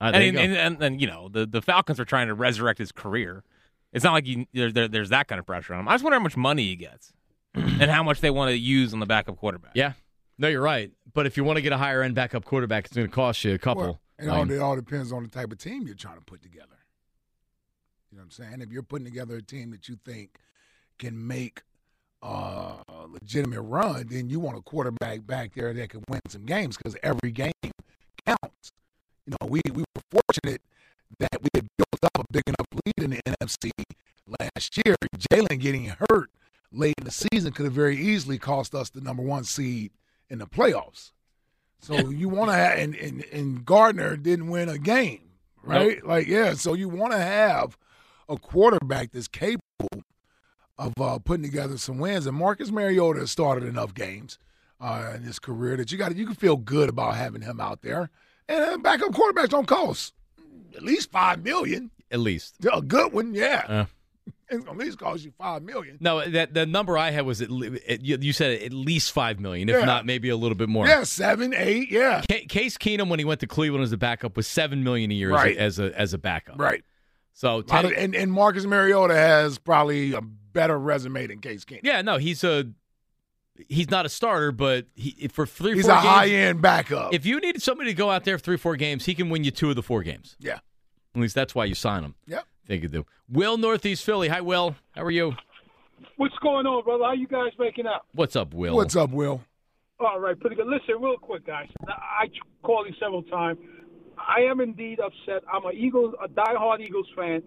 And, 0.00 0.14
go. 0.34 0.40
and, 0.40 0.52
and, 0.56 0.82
and, 0.82 1.00
you 1.00 1.08
know, 1.08 1.28
the, 1.28 1.44
the 1.44 1.60
Falcons 1.60 1.98
are 1.98 2.04
trying 2.04 2.28
to 2.28 2.34
resurrect 2.34 2.78
his 2.78 2.92
career. 2.92 3.42
It's 3.92 4.04
not 4.04 4.12
like 4.12 4.24
you, 4.26 4.46
there, 4.52 4.70
there, 4.70 4.86
there's 4.88 5.10
that 5.10 5.26
kind 5.26 5.38
of 5.40 5.46
pressure 5.46 5.74
on 5.74 5.80
him. 5.80 5.88
I 5.88 5.94
just 5.94 6.04
wonder 6.04 6.16
how 6.18 6.22
much 6.22 6.36
money 6.36 6.64
he 6.64 6.76
gets 6.76 7.12
and 7.54 7.90
how 7.90 8.02
much 8.02 8.20
they 8.20 8.30
want 8.30 8.50
to 8.50 8.56
use 8.56 8.92
on 8.92 9.00
the 9.00 9.06
backup 9.06 9.36
quarterback. 9.36 9.72
Yeah. 9.74 9.92
No, 10.38 10.48
you're 10.48 10.62
right. 10.62 10.90
But 11.12 11.26
if 11.26 11.36
you 11.36 11.44
want 11.44 11.56
to 11.56 11.62
get 11.62 11.72
a 11.72 11.76
higher 11.76 12.02
end 12.02 12.14
backup 12.14 12.44
quarterback, 12.44 12.86
it's 12.86 12.96
going 12.96 13.06
to 13.06 13.12
cost 13.12 13.44
you 13.44 13.54
a 13.54 13.58
couple. 13.58 13.82
Well, 13.82 14.00
it 14.18 14.28
all, 14.28 14.44
mean, 14.44 14.56
it 14.56 14.60
all 14.60 14.76
depends 14.76 15.12
on 15.12 15.22
the 15.22 15.28
type 15.28 15.52
of 15.52 15.58
team 15.58 15.86
you're 15.86 15.94
trying 15.94 16.18
to 16.18 16.24
put 16.24 16.42
together. 16.42 16.66
You 18.10 18.18
know 18.18 18.22
what 18.22 18.24
I'm 18.24 18.30
saying? 18.30 18.60
If 18.60 18.70
you're 18.70 18.82
putting 18.82 19.04
together 19.04 19.36
a 19.36 19.42
team 19.42 19.70
that 19.72 19.88
you 19.88 19.98
think 20.04 20.38
can 20.98 21.26
make 21.26 21.62
uh, 22.22 22.76
a 22.88 23.06
legitimate 23.08 23.62
run, 23.62 24.06
then 24.08 24.28
you 24.28 24.38
want 24.38 24.56
a 24.56 24.60
quarterback 24.60 25.26
back 25.26 25.54
there 25.54 25.72
that 25.72 25.90
can 25.90 26.04
win 26.08 26.20
some 26.28 26.44
games 26.44 26.76
because 26.76 26.96
every 27.02 27.32
game 27.32 27.52
counts. 28.26 28.70
You 29.26 29.34
know, 29.40 29.48
we, 29.48 29.60
we 29.72 29.82
were 29.94 30.20
fortunate 30.22 30.62
that 31.18 31.40
we 31.40 31.48
had 31.54 31.66
built 31.76 32.04
up 32.04 32.18
a 32.18 32.24
big 32.32 32.42
enough 32.46 32.66
lead 32.84 33.04
in 33.04 33.10
the 33.10 33.20
NFC 33.40 33.70
last 34.40 34.76
year. 34.84 34.96
Jalen 35.30 35.60
getting 35.60 35.94
hurt 36.10 36.30
late 36.72 36.94
in 36.98 37.04
the 37.04 37.10
season 37.32 37.52
could 37.52 37.64
have 37.64 37.72
very 37.74 37.96
easily 37.96 38.38
cost 38.38 38.74
us 38.74 38.90
the 38.90 39.00
number 39.00 39.22
one 39.22 39.44
seed 39.44 39.92
in 40.28 40.38
the 40.38 40.46
playoffs. 40.46 41.12
So 41.80 42.10
you 42.10 42.28
want 42.28 42.50
to 42.50 42.54
have, 42.54 42.78
and, 42.78 42.94
and, 42.94 43.24
and 43.32 43.64
Gardner 43.64 44.16
didn't 44.16 44.48
win 44.48 44.68
a 44.68 44.78
game, 44.78 45.30
right? 45.62 46.04
Like, 46.06 46.28
yeah, 46.28 46.54
so 46.54 46.74
you 46.74 46.88
want 46.88 47.12
to 47.12 47.18
have 47.18 47.76
a 48.28 48.36
quarterback 48.36 49.10
that's 49.10 49.26
capable 49.28 50.04
of 50.78 50.92
uh, 51.00 51.18
putting 51.18 51.42
together 51.42 51.76
some 51.78 51.98
wins. 51.98 52.26
And 52.26 52.36
Marcus 52.36 52.70
Mariota 52.70 53.20
has 53.20 53.30
started 53.32 53.64
enough 53.64 53.94
games 53.94 54.38
uh, 54.80 55.12
in 55.14 55.22
his 55.22 55.38
career 55.38 55.76
that 55.76 55.90
you 55.90 55.98
got 55.98 56.14
you 56.16 56.24
can 56.26 56.34
feel 56.34 56.56
good 56.56 56.88
about 56.88 57.16
having 57.16 57.42
him 57.42 57.60
out 57.60 57.82
there. 57.82 58.10
And 58.48 58.64
uh, 58.64 58.78
backup 58.78 59.10
quarterbacks 59.10 59.50
don't 59.50 59.66
cost 59.66 60.14
at 60.76 60.82
least 60.82 61.10
five 61.10 61.42
million. 61.42 61.90
at 62.10 62.20
least. 62.20 62.56
A 62.72 62.80
good 62.80 63.12
one, 63.12 63.34
yeah. 63.34 63.64
Uh, 63.68 63.84
It's 64.48 64.64
gonna 64.64 64.78
at 64.80 64.84
least 64.86 64.98
cost 64.98 65.24
you 65.24 65.32
five 65.38 65.62
million. 65.62 65.96
no, 66.00 66.22
that 66.28 66.52
the 66.52 66.66
number 66.66 66.98
I 66.98 67.10
had 67.10 67.24
was 67.24 67.40
at 67.40 67.50
le- 67.50 67.78
it, 67.86 68.02
you, 68.02 68.18
you 68.20 68.32
said 68.34 68.60
at 68.62 68.72
least 68.72 69.10
five 69.12 69.40
million, 69.40 69.68
if 69.70 69.78
Yeah. 69.78 69.84
not 69.86 70.04
maybe 70.04 70.28
a 70.28 70.36
little 70.36 70.56
bit 70.56 70.68
more. 70.68 70.86
Yeah, 70.86 71.04
seven, 71.04 71.54
eight, 71.56 71.90
yeah. 71.90 72.22
Ca- 72.30 72.46
Case 72.48 72.76
Keenum, 72.76 73.08
when 73.08 73.18
he 73.18 73.24
went 73.24 73.40
to 73.40 73.46
Cleveland 73.46 73.82
as 73.84 73.92
a 73.92 73.96
backup, 73.96 74.36
was 74.36 74.46
seven 74.46 74.84
million 74.84 75.10
a 75.10 75.14
year 75.14 75.30
Right. 75.30 75.56
as, 75.56 75.78
a, 75.78 75.84
as 75.84 75.92
a 75.94 76.00
as 76.00 76.14
a 76.14 76.18
backup. 76.18 76.58
Right. 76.58 76.84
So 77.32 77.48
A 77.48 77.56
lot 77.56 77.68
Teddy- 77.68 77.88
of- 77.88 77.94
and, 77.98 78.14
and 78.14 78.30
Marcus 78.30 78.66
Mariota 78.66 79.14
has 79.14 79.56
probably 79.58 80.12
a 80.12 80.20
better 80.20 80.78
resume 80.78 81.26
than 81.28 81.38
Case 81.40 81.64
Keenum. 81.64 81.80
yeah, 81.84 82.02
no, 82.02 82.18
he's 82.18 82.44
a 82.44 82.66
he's 83.68 83.90
not 83.90 84.04
a 84.04 84.08
starter, 84.10 84.52
but 84.52 84.86
he 84.94 85.28
for 85.28 85.46
three 85.46 85.74
He's 85.76 85.86
four 85.86 85.92
a 85.92 85.96
games, 85.96 86.06
high 86.08 86.28
end 86.28 86.60
backup. 86.60 87.14
If 87.14 87.24
you 87.24 87.40
need 87.40 87.62
somebody 87.62 87.90
to 87.90 87.96
go 87.96 88.10
out 88.10 88.24
there 88.24 88.36
for 88.36 88.44
three 88.44 88.56
four 88.58 88.76
games, 88.76 89.06
he 89.06 89.14
can 89.14 89.30
win 89.30 89.44
you 89.44 89.50
two 89.50 89.70
of 89.70 89.76
the 89.76 89.82
four 89.82 90.02
games. 90.02 90.36
Yeah. 90.40 90.58
At 91.14 91.20
least 91.22 91.34
that's 91.34 91.54
why 91.54 91.64
you 91.64 91.74
sign 91.74 92.04
him. 92.04 92.14
Yep. 92.26 92.46
I 92.64 92.68
think 92.68 92.82
you 92.82 92.88
do. 92.88 93.06
Will 93.28 93.56
Northeast 93.56 94.04
Philly. 94.04 94.28
Hi, 94.28 94.40
Will. 94.40 94.76
How 94.92 95.02
are 95.02 95.10
you? 95.10 95.34
What's 96.16 96.38
going 96.42 96.66
on, 96.66 96.84
brother? 96.84 97.04
How 97.04 97.12
you 97.12 97.26
guys 97.26 97.52
making 97.58 97.86
out? 97.86 98.06
What's 98.14 98.36
up, 98.36 98.54
Will? 98.54 98.74
What's 98.74 98.96
up, 98.96 99.10
Will? 99.10 99.42
All 99.98 100.20
right, 100.20 100.38
pretty 100.38 100.56
good. 100.56 100.66
Listen, 100.66 101.00
real 101.00 101.16
quick, 101.16 101.46
guys. 101.46 101.68
I 101.86 102.26
called 102.62 102.86
you 102.88 102.94
several 103.00 103.22
times. 103.24 103.58
I 104.18 104.42
am 104.42 104.60
indeed 104.60 105.00
upset. 105.00 105.42
I'm 105.52 105.64
a 105.64 105.70
Eagles, 105.72 106.14
a 106.22 106.28
diehard 106.28 106.80
Eagles 106.80 107.06
fan, 107.16 107.42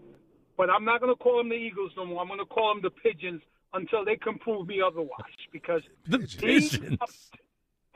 but 0.57 0.69
I'm 0.69 0.84
not 0.84 1.01
going 1.01 1.13
to 1.13 1.22
call 1.22 1.38
them 1.38 1.50
the 1.50 1.55
Eagles 1.55 1.91
no 1.95 2.05
more. 2.05 2.22
I'm 2.22 2.27
going 2.27 2.39
to 2.39 2.45
call 2.45 2.74
them 2.74 2.81
the 2.81 2.89
Pigeons 2.89 3.41
until 3.74 4.03
they 4.03 4.15
can 4.15 4.38
prove 4.39 4.67
me 4.67 4.81
otherwise. 4.86 5.10
Because 5.51 5.81
the 6.07 6.19
Pigeons. 6.19 6.98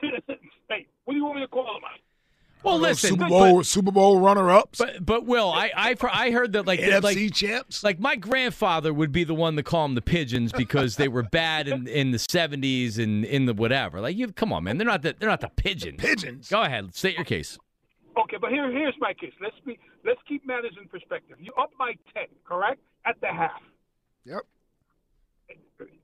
hey, 0.00 0.86
what 1.04 1.14
do 1.14 1.16
you 1.16 1.24
want 1.24 1.36
me 1.36 1.42
to 1.42 1.48
call 1.48 1.64
them? 1.64 1.82
Well, 2.62 2.78
Those 2.78 2.88
listen, 2.88 3.10
Super 3.10 3.24
but- 3.24 3.28
Bowl 3.30 3.64
Super 3.64 3.90
Bowl 3.92 4.20
runner 4.20 4.50
ups. 4.50 4.78
But 4.78 5.04
but 5.04 5.24
Will, 5.26 5.50
I 5.50 5.70
I 5.74 5.96
I 6.12 6.30
heard 6.30 6.52
that 6.52 6.66
like 6.66 6.80
NFC 6.80 7.02
like, 7.02 7.34
champs. 7.34 7.82
Like 7.82 7.98
my 7.98 8.16
grandfather 8.16 8.92
would 8.92 9.12
be 9.12 9.24
the 9.24 9.34
one 9.34 9.56
to 9.56 9.62
call 9.62 9.86
them 9.86 9.94
the 9.94 10.02
pigeons 10.02 10.52
because 10.52 10.96
they 10.96 11.08
were 11.08 11.22
bad 11.22 11.68
in, 11.68 11.86
in 11.86 12.10
the 12.10 12.18
seventies 12.18 12.98
and 12.98 13.24
in 13.24 13.46
the 13.46 13.54
whatever. 13.54 14.00
Like 14.00 14.16
you, 14.16 14.32
come 14.32 14.52
on, 14.52 14.64
man, 14.64 14.76
they're 14.78 14.86
not 14.86 15.02
the, 15.02 15.14
they're 15.18 15.28
not 15.28 15.40
the 15.40 15.48
pigeons. 15.48 15.96
Pigeons. 15.98 16.48
Go 16.48 16.62
ahead, 16.62 16.94
state 16.94 17.16
your 17.16 17.24
case. 17.24 17.58
Okay, 18.18 18.36
but 18.40 18.50
here, 18.50 18.70
here's 18.70 18.94
my 18.98 19.14
case. 19.14 19.32
Let's 19.40 19.54
be, 19.64 19.78
let's 20.04 20.20
keep 20.28 20.44
matters 20.44 20.72
in 20.80 20.88
perspective. 20.88 21.36
You 21.40 21.52
up 21.58 21.70
by 21.78 21.92
ten, 22.12 22.26
correct? 22.44 22.80
At 23.06 23.18
the 23.20 23.28
half. 23.28 23.62
Yep. 24.24 24.42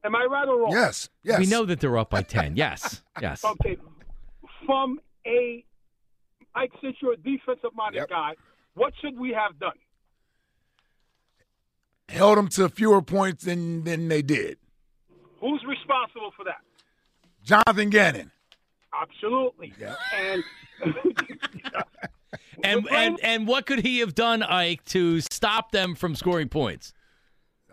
Am 0.05 0.15
I 0.17 0.25
right 0.25 0.49
or 0.49 0.61
wrong? 0.63 0.71
Yes. 0.73 1.09
Yes. 1.23 1.39
We 1.39 1.47
know 1.47 1.65
that 1.67 1.81
they're 1.81 1.99
up 1.99 2.11
by 2.11 2.23
ten. 2.23 2.57
Yes, 2.57 3.03
yes. 3.21 3.45
Okay. 3.45 3.77
From 4.65 5.01
a, 5.27 5.65
Mike, 6.57 6.73
since 6.83 6.97
you're 7.03 7.13
a 7.13 7.17
defensive 7.17 7.71
minded 7.75 8.09
guy, 8.09 8.33
what 8.75 8.95
should 9.01 9.19
we 9.19 9.31
have 9.31 9.59
done? 9.59 9.77
Held 12.09 12.39
them 12.39 12.49
to 12.49 12.69
fewer 12.69 13.03
points 13.03 13.45
than 13.45 13.85
than 13.85 14.09
they 14.09 14.23
did. 14.23 14.59
Who's 15.41 15.63
responsible 15.69 16.33
for 16.37 16.45
that? 16.45 16.63
Jonathan 17.45 17.91
Gannon. 17.91 18.31
Absolutely. 19.01 19.75
And 20.15 20.43
And 22.65 22.89
and 22.91 23.21
and 23.23 23.47
what 23.47 23.67
could 23.67 23.81
he 23.81 23.99
have 23.99 24.15
done, 24.15 24.43
Ike, 24.43 24.85
to 24.87 25.21
stop 25.21 25.73
them 25.73 25.95
from 25.95 26.15
scoring 26.15 26.49
points? 26.49 26.95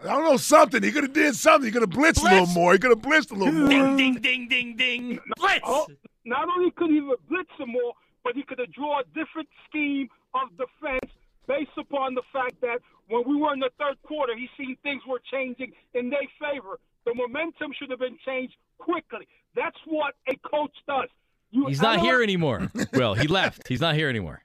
I 0.01 0.07
don't 0.07 0.25
know 0.25 0.37
something. 0.37 0.83
He 0.83 0.91
could 0.91 1.03
have 1.03 1.13
did 1.13 1.35
something. 1.35 1.65
He 1.65 1.71
could 1.71 1.81
have 1.83 1.89
blitzed 1.89 2.21
a 2.21 2.25
little 2.25 2.47
more. 2.47 2.73
He 2.73 2.79
could 2.79 2.89
have 2.89 2.99
blitzed 2.99 3.31
a 3.31 3.35
little 3.35 3.53
more. 3.53 3.69
Ding 3.69 3.95
ding 3.95 4.15
ding 4.21 4.47
ding 4.49 4.75
ding. 4.75 5.19
Blitz. 5.37 5.61
Oh, 5.63 5.87
not 6.25 6.49
only 6.49 6.71
could 6.71 6.89
he 6.89 6.97
have 6.97 7.05
blitzed 7.31 7.57
some 7.57 7.71
more, 7.71 7.93
but 8.23 8.35
he 8.35 8.43
could 8.43 8.59
have 8.59 8.71
drawn 8.71 9.01
a 9.01 9.07
different 9.17 9.49
scheme 9.67 10.09
of 10.33 10.49
defense 10.57 11.11
based 11.47 11.77
upon 11.77 12.15
the 12.15 12.21
fact 12.31 12.61
that 12.61 12.79
when 13.09 13.23
we 13.27 13.35
were 13.35 13.53
in 13.53 13.59
the 13.59 13.69
third 13.77 13.97
quarter, 14.03 14.33
he 14.35 14.47
seen 14.57 14.77
things 14.83 15.01
were 15.07 15.21
changing 15.31 15.73
in 15.93 16.09
their 16.09 16.27
favor. 16.39 16.79
The 17.05 17.13
momentum 17.13 17.73
should 17.77 17.89
have 17.89 17.99
been 17.99 18.17
changed 18.25 18.55
quickly. 18.77 19.27
That's 19.55 19.77
what 19.85 20.15
a 20.27 20.35
coach 20.47 20.73
does. 20.87 21.09
You, 21.51 21.67
He's 21.67 21.81
not 21.81 21.99
here 21.99 22.23
anymore. 22.23 22.71
well, 22.93 23.13
he 23.13 23.27
left? 23.27 23.67
He's 23.67 23.81
not 23.81 23.95
here 23.95 24.09
anymore. 24.09 24.41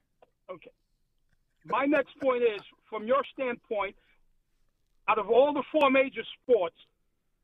Okay. 0.50 0.70
My 1.64 1.84
next 1.86 2.18
point 2.20 2.42
is, 2.42 2.60
from 2.90 3.06
your 3.06 3.22
standpoint, 3.32 3.94
out 5.08 5.18
of 5.18 5.30
all 5.30 5.52
the 5.54 5.62
four 5.72 5.90
major 5.90 6.22
sports, 6.42 6.76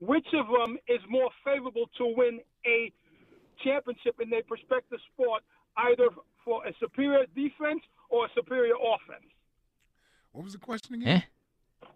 which 0.01 0.27
of 0.35 0.47
them 0.49 0.77
is 0.89 1.01
more 1.09 1.31
favorable 1.45 1.89
to 1.97 2.13
win 2.17 2.41
a 2.67 2.93
championship 3.63 4.21
in 4.21 4.29
their 4.29 4.43
respective 4.51 4.99
sport, 5.13 5.43
either 5.77 6.09
for 6.45 6.67
a 6.67 6.73
superior 6.81 7.25
defense 7.35 7.81
or 8.11 8.27
a 8.27 8.29
superior 8.35 8.75
offense? 8.75 9.25
What 10.33 10.45
was 10.45 10.53
the 10.53 10.59
question 10.59 10.95
again? 10.97 11.23
Eh? 11.83 11.87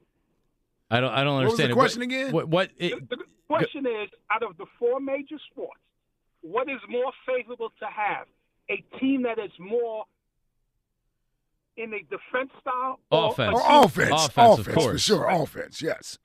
I 0.90 1.00
don't 1.00 1.12
I 1.12 1.22
don't 1.24 1.34
What 1.36 1.44
was 1.50 1.56
the 1.58 1.64
understand. 1.64 1.70
it. 1.70 1.74
question 1.74 2.02
again? 2.02 2.32
What 2.32 2.48
what 2.48 2.70
it, 2.78 3.10
The 3.10 3.18
question 3.46 3.86
is, 3.86 4.08
out 4.30 4.42
of 4.42 4.56
the 4.56 4.66
four 4.78 5.00
major 5.00 5.36
sports, 5.50 5.80
what 6.40 6.68
is 6.68 6.78
more 6.88 7.12
favorable 7.26 7.70
to 7.80 7.86
have? 7.86 8.26
A 8.70 8.84
team 8.98 9.22
that 9.22 9.38
is 9.38 9.50
more 9.58 10.04
in 11.76 11.92
a 11.94 11.98
defense 12.02 12.50
style 12.60 12.98
or 13.10 13.30
Offense. 13.32 13.54
a 13.54 13.56
Or 13.56 13.60
team- 13.60 13.84
offense. 13.84 14.10
Offense, 14.10 14.28
Offense, 14.28 14.58
of 14.58 14.64
for 14.66 14.72
course. 14.72 15.00
sure. 15.02 15.28
Offense, 15.30 15.80
yes. 15.82 16.18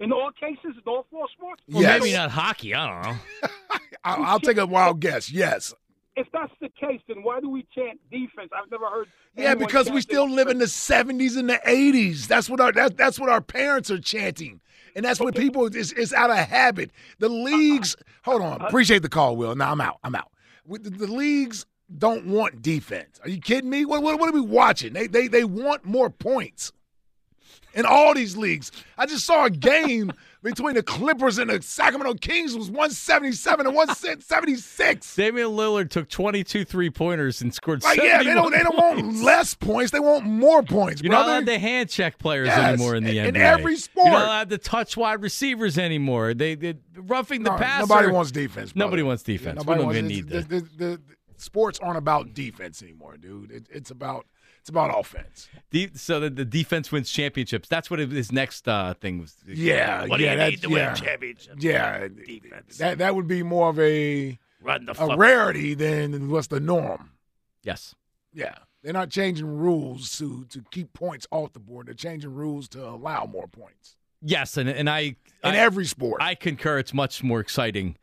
In 0.00 0.12
all 0.12 0.30
cases, 0.32 0.76
in 0.76 0.82
all 0.86 1.06
four 1.10 1.28
sports? 1.36 1.62
well, 1.68 1.82
yes. 1.82 2.00
maybe 2.00 2.12
not 2.14 2.30
hockey. 2.30 2.74
I 2.74 2.86
don't 3.02 3.12
know. 3.12 3.18
I'll, 4.04 4.24
I'll 4.24 4.40
take 4.40 4.56
a 4.58 4.66
wild 4.66 5.00
guess. 5.00 5.30
Yes. 5.30 5.72
If 6.14 6.26
that's 6.32 6.52
the 6.60 6.68
case, 6.68 7.00
then 7.08 7.22
why 7.22 7.40
do 7.40 7.48
we 7.48 7.66
chant 7.74 7.98
defense? 8.10 8.50
I've 8.54 8.70
never 8.70 8.86
heard. 8.86 9.08
Yeah, 9.34 9.54
because 9.54 9.90
we 9.90 10.02
still 10.02 10.26
defense. 10.26 10.36
live 10.36 10.48
in 10.48 10.58
the 10.58 10.66
'70s 10.66 11.38
and 11.38 11.48
the 11.48 11.60
'80s. 11.66 12.26
That's 12.26 12.50
what 12.50 12.60
our 12.60 12.72
that, 12.72 12.96
that's 12.98 13.18
what 13.18 13.30
our 13.30 13.40
parents 13.40 13.90
are 13.90 13.98
chanting, 13.98 14.60
and 14.94 15.04
that's 15.04 15.20
what 15.20 15.34
people 15.34 15.66
it's, 15.66 15.92
it's 15.92 16.12
out 16.12 16.30
of 16.30 16.36
habit. 16.36 16.90
The 17.18 17.30
leagues. 17.30 17.96
Hold 18.24 18.42
on. 18.42 18.60
Uh-uh. 18.60 18.66
Appreciate 18.66 19.00
the 19.02 19.08
call, 19.08 19.36
Will. 19.36 19.54
Now 19.54 19.72
I'm 19.72 19.80
out. 19.80 19.98
I'm 20.04 20.14
out. 20.14 20.30
The, 20.68 20.90
the 20.90 21.06
leagues 21.06 21.64
don't 21.98 22.26
want 22.26 22.62
defense. 22.62 23.18
Are 23.22 23.30
you 23.30 23.40
kidding 23.40 23.70
me? 23.70 23.84
What, 23.84 24.02
what, 24.02 24.18
what 24.18 24.28
are 24.28 24.32
we 24.32 24.40
watching? 24.40 24.92
They 24.92 25.06
they 25.06 25.28
they 25.28 25.44
want 25.44 25.84
more 25.84 26.10
points. 26.10 26.72
In 27.74 27.86
all 27.86 28.12
these 28.12 28.36
leagues, 28.36 28.70
I 28.98 29.06
just 29.06 29.24
saw 29.24 29.46
a 29.46 29.50
game 29.50 30.12
between 30.42 30.74
the 30.74 30.82
Clippers 30.82 31.38
and 31.38 31.48
the 31.50 31.62
Sacramento 31.62 32.14
Kings 32.14 32.56
was 32.56 32.68
177 32.68 33.66
and 33.66 33.74
176. 33.76 35.14
Damian 35.16 35.48
Lillard 35.50 35.90
took 35.90 36.08
22 36.08 36.64
three 36.64 36.90
pointers 36.90 37.40
and 37.42 37.54
scored. 37.54 37.82
Like, 37.82 37.98
yeah, 38.02 38.18
they 38.18 38.24
don't 38.34 38.50
they 38.52 38.58
don't 38.58 38.72
71 38.76 38.96
want 39.06 39.22
less 39.22 39.54
points. 39.54 39.90
They 39.92 40.00
want 40.00 40.24
more 40.24 40.62
points, 40.62 41.02
You're 41.02 41.10
not 41.12 41.24
brother. 41.26 41.32
allowed 41.38 41.46
to 41.46 41.58
hand 41.58 41.88
check 41.90 42.18
players 42.18 42.48
Yes, 42.48 42.58
anymore 42.58 42.96
in 42.96 43.04
the 43.04 43.18
in 43.18 43.34
NBA. 43.34 43.38
every 43.38 43.76
sport. 43.76 44.06
You're 44.06 44.14
not 44.14 44.24
allowed 44.26 44.50
to 44.50 44.58
touch 44.58 44.96
wide 44.96 45.22
receivers 45.22 45.78
anymore. 45.78 46.34
They, 46.34 46.54
they 46.54 46.74
roughing 46.96 47.42
the 47.42 47.50
No, 47.50 47.56
passer. 47.58 47.86
Nobody 47.86 48.08
wants 48.10 48.30
defense. 48.30 48.72
brother. 48.72 48.86
Nobody 48.86 49.02
wants 49.02 49.22
defense. 49.22 49.56
Nobody 49.58 49.78
we 49.78 49.82
don't 49.82 49.86
wants 49.86 49.98
even 49.98 50.08
need 50.08 50.28
that. 50.30 50.48
the, 50.48 50.60
the, 50.60 50.66
the, 50.76 50.84
the 50.86 51.00
sports 51.36 51.78
aren't 51.80 51.98
about 51.98 52.34
defense 52.34 52.82
anymore, 52.82 53.16
dude. 53.16 53.50
It, 53.50 53.66
it's 53.70 53.90
about 53.90 54.26
It's 54.62 54.68
about 54.70 54.96
offense. 54.98 55.48
De- 55.70 55.90
so 55.94 56.20
the, 56.20 56.30
the 56.30 56.44
defense 56.44 56.92
wins 56.92 57.10
championships. 57.10 57.68
That's 57.68 57.90
what 57.90 57.98
his 57.98 58.30
next 58.30 58.68
uh, 58.68 58.94
thing 58.94 59.18
was. 59.18 59.34
Yeah, 59.44 60.06
What 60.06 60.20
yeah, 60.20 60.36
do 60.36 60.40
you 60.44 60.50
need 60.50 60.60
that- 60.60 60.66
to 60.68 60.72
yeah. 60.74 60.86
win 60.92 60.94
championships? 61.02 61.64
Yeah, 61.64 62.06
defense. 62.08 62.78
that 62.78 62.98
that 62.98 63.16
would 63.16 63.26
be 63.26 63.42
more 63.42 63.70
of 63.70 63.80
a 63.80 64.38
Run 64.62 64.84
the 64.86 64.92
a 64.92 64.94
fuck- 64.94 65.18
rarity 65.18 65.74
than 65.74 66.30
what's 66.30 66.46
the 66.46 66.60
norm. 66.60 67.10
Yes. 67.64 67.96
Yeah, 68.32 68.54
they're 68.82 68.92
not 68.92 69.10
changing 69.10 69.46
rules 69.46 70.16
to 70.18 70.44
to 70.50 70.64
keep 70.70 70.92
points 70.92 71.26
off 71.32 71.52
the 71.54 71.58
board. 71.58 71.86
They're 71.88 71.94
changing 71.94 72.32
rules 72.32 72.68
to 72.68 72.86
allow 72.88 73.26
more 73.26 73.48
points 73.48 73.96
Yes, 74.24 74.56
and 74.56 74.68
and 74.68 74.88
I 74.88 75.00
in 75.00 75.16
I, 75.42 75.56
every 75.56 75.86
sport. 75.86 76.22
I 76.22 76.36
concur. 76.36 76.78
It's 76.78 76.94
much 76.94 77.24
more 77.24 77.40
exciting 77.40 77.96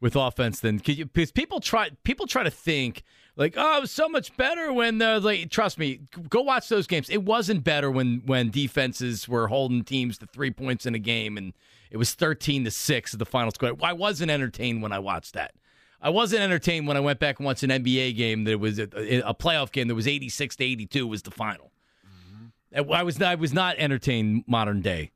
with 0.00 0.16
offense 0.16 0.60
than 0.60 0.78
because 0.78 1.32
people 1.32 1.60
try 1.60 1.90
people 2.02 2.26
try 2.26 2.42
to 2.44 2.50
think 2.50 3.02
like 3.38 3.54
oh 3.56 3.78
it 3.78 3.80
was 3.80 3.90
so 3.90 4.08
much 4.08 4.36
better 4.36 4.72
when 4.72 4.98
the 4.98 5.20
like 5.20 5.48
trust 5.48 5.78
me 5.78 6.00
go 6.28 6.42
watch 6.42 6.68
those 6.68 6.86
games. 6.86 7.08
It 7.08 7.22
wasn't 7.22 7.64
better 7.64 7.90
when 7.90 8.22
when 8.26 8.50
defenses 8.50 9.26
were 9.28 9.46
holding 9.46 9.84
teams 9.84 10.18
to 10.18 10.26
three 10.26 10.50
points 10.50 10.84
in 10.84 10.94
a 10.94 10.98
game 10.98 11.38
and 11.38 11.54
it 11.90 11.96
was 11.96 12.12
thirteen 12.12 12.64
to 12.64 12.70
six 12.70 13.14
at 13.14 13.18
the 13.18 13.24
final 13.24 13.50
score. 13.52 13.72
I 13.82 13.94
wasn't 13.94 14.30
entertained 14.30 14.82
when 14.82 14.92
I 14.92 14.98
watched 14.98 15.32
that. 15.34 15.54
I 16.02 16.10
wasn't 16.10 16.42
entertained 16.42 16.86
when 16.86 16.96
I 16.96 17.00
went 17.00 17.18
back 17.18 17.38
and 17.38 17.46
watched 17.46 17.62
an 17.62 17.70
NBA 17.70 18.16
game 18.16 18.44
that 18.44 18.58
was 18.58 18.78
a, 18.78 18.84
a 19.24 19.34
playoff 19.34 19.72
game 19.72 19.88
that 19.88 19.94
was 19.94 20.08
eighty 20.08 20.28
six 20.28 20.56
to 20.56 20.64
eighty 20.64 20.84
two 20.84 21.06
was 21.06 21.22
the 21.22 21.30
final. 21.30 21.70
I 22.74 23.02
was 23.02 23.22
I 23.22 23.36
was 23.36 23.54
not 23.54 23.76
entertained 23.78 24.44
modern 24.46 24.82
day 24.82 25.12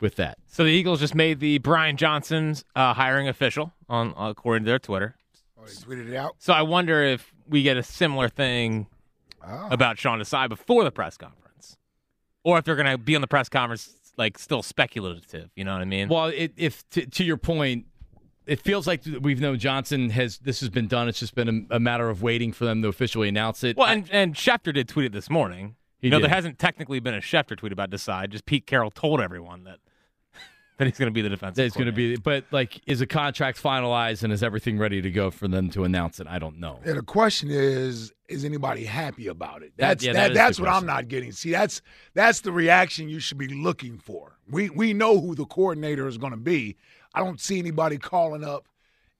with 0.00 0.16
that. 0.16 0.38
So 0.46 0.64
the 0.64 0.70
Eagles 0.70 1.00
just 1.00 1.14
made 1.14 1.40
the 1.40 1.58
Brian 1.58 1.96
Johnson's 1.96 2.64
uh, 2.74 2.94
hiring 2.94 3.28
official 3.28 3.72
on 3.88 4.14
according 4.16 4.64
to 4.64 4.70
their 4.70 4.78
Twitter. 4.78 5.16
Oh, 5.64 5.86
tweeted 5.86 6.08
it 6.10 6.16
out. 6.16 6.36
So 6.38 6.52
I 6.52 6.62
wonder 6.62 7.02
if 7.02 7.32
we 7.48 7.62
get 7.62 7.76
a 7.76 7.82
similar 7.82 8.28
thing 8.28 8.86
Oh. 9.46 9.68
about 9.70 9.98
Sean 9.98 10.18
Desai 10.20 10.48
before 10.48 10.84
the 10.84 10.90
press 10.90 11.16
conference, 11.18 11.76
or 12.44 12.58
if 12.58 12.64
they're 12.64 12.76
going 12.76 12.90
to 12.90 12.96
be 12.98 13.14
on 13.14 13.20
the 13.20 13.26
press 13.26 13.48
conference 13.48 13.92
like 14.16 14.38
still 14.38 14.62
speculative. 14.62 15.50
You 15.54 15.64
know 15.64 15.72
what 15.72 15.82
I 15.82 15.86
mean? 15.86 16.08
Well, 16.08 16.26
it, 16.28 16.52
if 16.56 16.88
to, 16.90 17.04
to 17.04 17.24
your 17.24 17.36
point, 17.36 17.84
it 18.46 18.60
feels 18.60 18.86
like 18.86 19.02
we've 19.20 19.40
known 19.40 19.58
Johnson 19.58 20.10
has 20.10 20.38
this 20.38 20.60
has 20.60 20.70
been 20.70 20.86
done. 20.86 21.08
It's 21.08 21.18
just 21.18 21.34
been 21.34 21.66
a, 21.70 21.76
a 21.76 21.80
matter 21.80 22.08
of 22.08 22.22
waiting 22.22 22.52
for 22.52 22.64
them 22.64 22.80
to 22.82 22.88
officially 22.88 23.28
announce 23.28 23.64
it. 23.64 23.76
Well, 23.76 23.88
and 23.88 24.08
and 24.10 24.34
Schefter 24.34 24.72
did 24.72 24.88
tweet 24.88 25.06
it 25.06 25.12
this 25.12 25.28
morning. 25.28 25.76
He 25.98 26.06
you 26.06 26.10
know, 26.10 26.18
did. 26.18 26.24
there 26.24 26.34
hasn't 26.34 26.58
technically 26.58 27.00
been 27.00 27.14
a 27.14 27.20
Schefter 27.20 27.56
tweet 27.56 27.72
about 27.72 27.90
Desai. 27.90 28.28
Just 28.30 28.46
Pete 28.46 28.66
Carroll 28.66 28.90
told 28.90 29.20
everyone 29.20 29.64
that 29.64 29.78
that 30.78 30.86
he's 30.86 30.98
going 30.98 31.10
to 31.10 31.14
be 31.14 31.22
the 31.22 31.28
defensive. 31.28 31.64
it's 31.64 31.76
going 31.76 31.86
to 31.86 31.92
be, 31.92 32.16
but 32.16 32.44
like, 32.50 32.80
is 32.86 33.00
a 33.00 33.06
contract 33.06 33.62
finalized 33.62 34.24
and 34.24 34.32
is 34.32 34.42
everything 34.42 34.78
ready 34.78 35.00
to 35.00 35.10
go 35.10 35.30
for 35.30 35.46
them 35.46 35.70
to 35.70 35.84
announce 35.84 36.18
it? 36.20 36.26
I 36.26 36.38
don't 36.38 36.58
know. 36.58 36.80
Yeah, 36.84 36.94
the 36.94 37.02
question 37.02 37.48
is, 37.50 38.12
is 38.28 38.44
anybody 38.44 38.84
happy 38.84 39.28
about 39.28 39.62
it? 39.62 39.72
That- 39.76 39.88
That's 40.00 40.04
yeah, 40.04 40.12
that, 40.14 40.18
that 40.20 40.30
is 40.32 40.36
that's 40.36 40.56
the 40.56 40.64
what 40.64 40.72
I'm 40.72 40.86
not 40.86 41.08
getting. 41.08 41.30
See, 41.32 41.50
that's 41.50 41.80
that's 42.14 42.40
the 42.40 42.52
reaction 42.52 43.08
you 43.08 43.20
should 43.20 43.38
be 43.38 43.48
looking 43.48 43.98
for. 43.98 44.38
We 44.50 44.70
we 44.70 44.92
know 44.94 45.20
who 45.20 45.34
the 45.34 45.44
coordinator 45.46 46.06
is 46.08 46.18
going 46.18 46.32
to 46.32 46.36
be. 46.38 46.76
I 47.14 47.20
don't 47.20 47.40
see 47.40 47.58
anybody 47.58 47.98
calling 47.98 48.42
up 48.44 48.66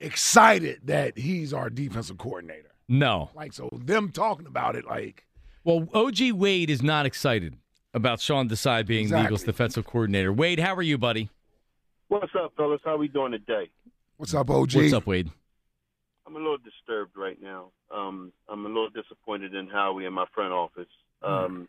excited 0.00 0.80
that 0.84 1.16
he's 1.16 1.52
our 1.52 1.70
defensive 1.70 2.18
coordinator. 2.18 2.70
No. 2.88 3.30
Like 3.34 3.52
so, 3.52 3.68
them 3.72 4.10
talking 4.10 4.46
about 4.46 4.76
it, 4.76 4.84
like 4.86 5.24
Well, 5.64 5.88
OG 5.94 6.32
Wade 6.32 6.68
is 6.70 6.82
not 6.82 7.06
excited 7.06 7.56
about 7.94 8.20
Sean 8.20 8.48
Desai 8.48 8.84
being 8.86 9.08
the 9.08 9.22
Eagles 9.22 9.44
defensive 9.44 9.86
coordinator. 9.86 10.32
Wade, 10.32 10.58
how 10.58 10.74
are 10.74 10.82
you, 10.82 10.98
buddy? 10.98 11.30
What's 12.08 12.32
up, 12.38 12.52
fellas? 12.56 12.80
How 12.84 12.96
we 12.96 13.08
doing 13.08 13.32
today? 13.32 13.70
what's 14.18 14.34
up, 14.34 14.50
OG? 14.50 14.74
What's 14.74 14.92
up, 14.92 15.06
Wade? 15.06 15.30
I'm 16.26 16.36
a 16.36 16.38
little 16.38 16.58
disturbed 16.58 17.16
right 17.16 17.40
now. 17.40 17.70
Um, 17.90 18.32
I'm 18.48 18.64
a 18.64 18.68
little 18.68 18.90
disappointed 18.90 19.54
in 19.54 19.68
Howie 19.68 20.06
and 20.06 20.14
my 20.14 20.26
front 20.34 20.52
office. 20.52 20.88
Um, 21.22 21.68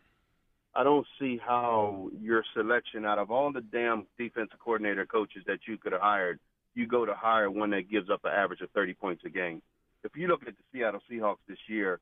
I 0.74 0.84
don't 0.84 1.06
see 1.18 1.38
how 1.44 2.10
your 2.20 2.44
selection 2.54 3.06
out 3.06 3.18
of 3.18 3.30
all 3.30 3.50
the 3.52 3.62
damn 3.62 4.06
defensive 4.18 4.58
coordinator 4.58 5.06
coaches 5.06 5.42
that 5.46 5.60
you 5.66 5.78
could 5.78 5.92
have 5.92 6.02
hired, 6.02 6.38
you 6.74 6.86
go 6.86 7.06
to 7.06 7.14
hire 7.14 7.50
one 7.50 7.70
that 7.70 7.90
gives 7.90 8.10
up 8.10 8.20
an 8.24 8.32
average 8.32 8.60
of 8.60 8.70
30 8.70 8.94
points 8.94 9.22
a 9.24 9.30
game. 9.30 9.62
If 10.04 10.12
you 10.16 10.28
look 10.28 10.42
at 10.46 10.54
the 10.54 10.62
Seattle 10.72 11.00
Seahawks 11.10 11.38
this 11.48 11.58
year, 11.66 11.98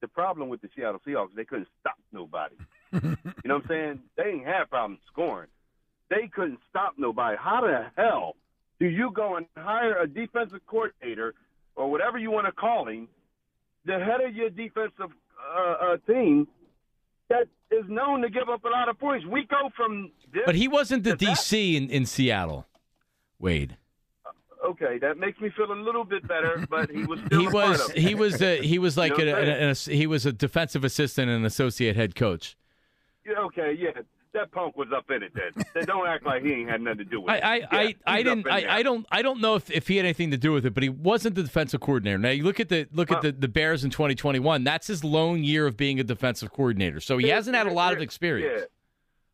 the 0.00 0.08
problem 0.08 0.48
with 0.48 0.62
the 0.62 0.68
Seattle 0.74 1.00
Seahawks, 1.06 1.34
they 1.36 1.44
couldn't 1.44 1.68
stop 1.80 1.98
nobody. 2.12 2.56
you 2.92 3.00
know 3.44 3.56
what 3.56 3.64
I'm 3.64 3.68
saying? 3.68 4.00
They 4.16 4.24
ain't 4.24 4.46
had 4.46 4.70
problems 4.70 5.00
scoring. 5.12 5.48
They 6.10 6.28
couldn't 6.32 6.60
stop 6.70 6.94
nobody. 6.98 7.36
How 7.38 7.60
the 7.62 7.86
hell 8.00 8.36
do 8.78 8.86
you 8.86 9.10
go 9.12 9.36
and 9.36 9.46
hire 9.56 9.98
a 10.00 10.06
defensive 10.06 10.60
coordinator 10.66 11.34
or 11.74 11.90
whatever 11.90 12.18
you 12.18 12.30
want 12.30 12.46
to 12.46 12.52
call 12.52 12.88
him, 12.88 13.08
the 13.84 13.98
head 13.98 14.20
of 14.20 14.34
your 14.34 14.50
defensive 14.50 15.10
uh, 15.56 15.72
uh, 15.92 15.96
team 16.06 16.46
that 17.28 17.48
is 17.70 17.84
known 17.88 18.22
to 18.22 18.30
give 18.30 18.48
up 18.48 18.64
a 18.64 18.68
lot 18.68 18.88
of 18.88 18.98
points? 18.98 19.26
We 19.26 19.46
go 19.46 19.70
from 19.76 20.12
this. 20.32 20.42
But 20.46 20.54
he 20.54 20.68
wasn't 20.68 21.02
the 21.04 21.10
that. 21.10 21.18
DC 21.18 21.74
in, 21.74 21.90
in 21.90 22.06
Seattle, 22.06 22.66
Wade. 23.38 23.76
Okay, 24.64 24.98
that 24.98 25.18
makes 25.18 25.40
me 25.40 25.50
feel 25.56 25.70
a 25.70 25.74
little 25.74 26.04
bit 26.04 26.26
better, 26.26 26.66
but 26.70 26.90
he 26.90 27.04
was 27.04 27.20
still 27.26 27.40
He 27.40 27.46
a 27.46 27.50
was 27.50 27.90
he 27.92 28.14
was 28.14 28.42
a, 28.42 28.60
he 28.62 28.78
was 28.78 28.96
like 28.96 29.16
You 29.18 29.24
know 29.26 29.32
a, 29.32 29.34
what 29.34 29.42
I'm 29.42 29.48
an- 29.48 29.68
an- 29.70 29.76
he 29.96 30.06
was 30.06 30.24
a 30.26 30.32
defensive 30.32 30.82
assistant 30.84 31.30
and 31.30 31.44
associate 31.44 31.94
head 31.96 32.14
coach. 32.14 32.56
Yeah, 33.24 33.38
okay, 33.46 33.76
yeah, 33.78 33.90
that 34.32 34.52
punk 34.52 34.76
was 34.76 34.88
up 34.94 35.10
in 35.10 35.22
it 35.22 35.32
then. 35.34 35.64
then 35.74 35.84
don't 35.84 36.06
act 36.06 36.24
like 36.24 36.42
he 36.42 36.52
ain't 36.52 36.68
had 36.68 36.80
nothing 36.80 36.98
to 36.98 37.04
do 37.04 37.20
with 37.20 37.34
it. 37.34 37.44
I, 37.44 37.56
Yeah, 37.56 37.66
I, 37.70 37.94
I 38.06 38.22
didn't 38.22 38.48
I. 38.48 38.66
I 38.78 38.82
don't 38.82 39.06
I 39.10 39.22
don't 39.22 39.40
know 39.40 39.54
if, 39.54 39.70
if 39.70 39.88
he 39.88 39.96
had 39.96 40.04
anything 40.04 40.30
to 40.30 40.36
do 40.36 40.52
with 40.52 40.66
it, 40.66 40.74
but 40.74 40.82
he 40.82 40.88
wasn't 40.88 41.34
the 41.34 41.42
defensive 41.42 41.80
coordinator. 41.80 42.18
Now 42.18 42.30
you 42.30 42.44
look 42.44 42.60
at 42.60 42.68
the 42.68 42.86
look 42.92 43.10
at 43.10 43.22
the, 43.22 43.32
the 43.32 43.48
Bears 43.48 43.84
in 43.84 43.90
2021. 43.90 44.64
That's 44.64 44.86
his 44.86 45.04
lone 45.04 45.44
year 45.44 45.66
of 45.66 45.76
being 45.76 46.00
a 46.00 46.04
defensive 46.04 46.52
coordinator. 46.52 47.00
So 47.00 47.18
he 47.18 47.28
hasn't 47.28 47.56
had 47.56 47.66
a 47.66 47.72
lot 47.72 47.92
of 47.92 48.00
experience. 48.00 48.62
Yeah. 48.62 48.66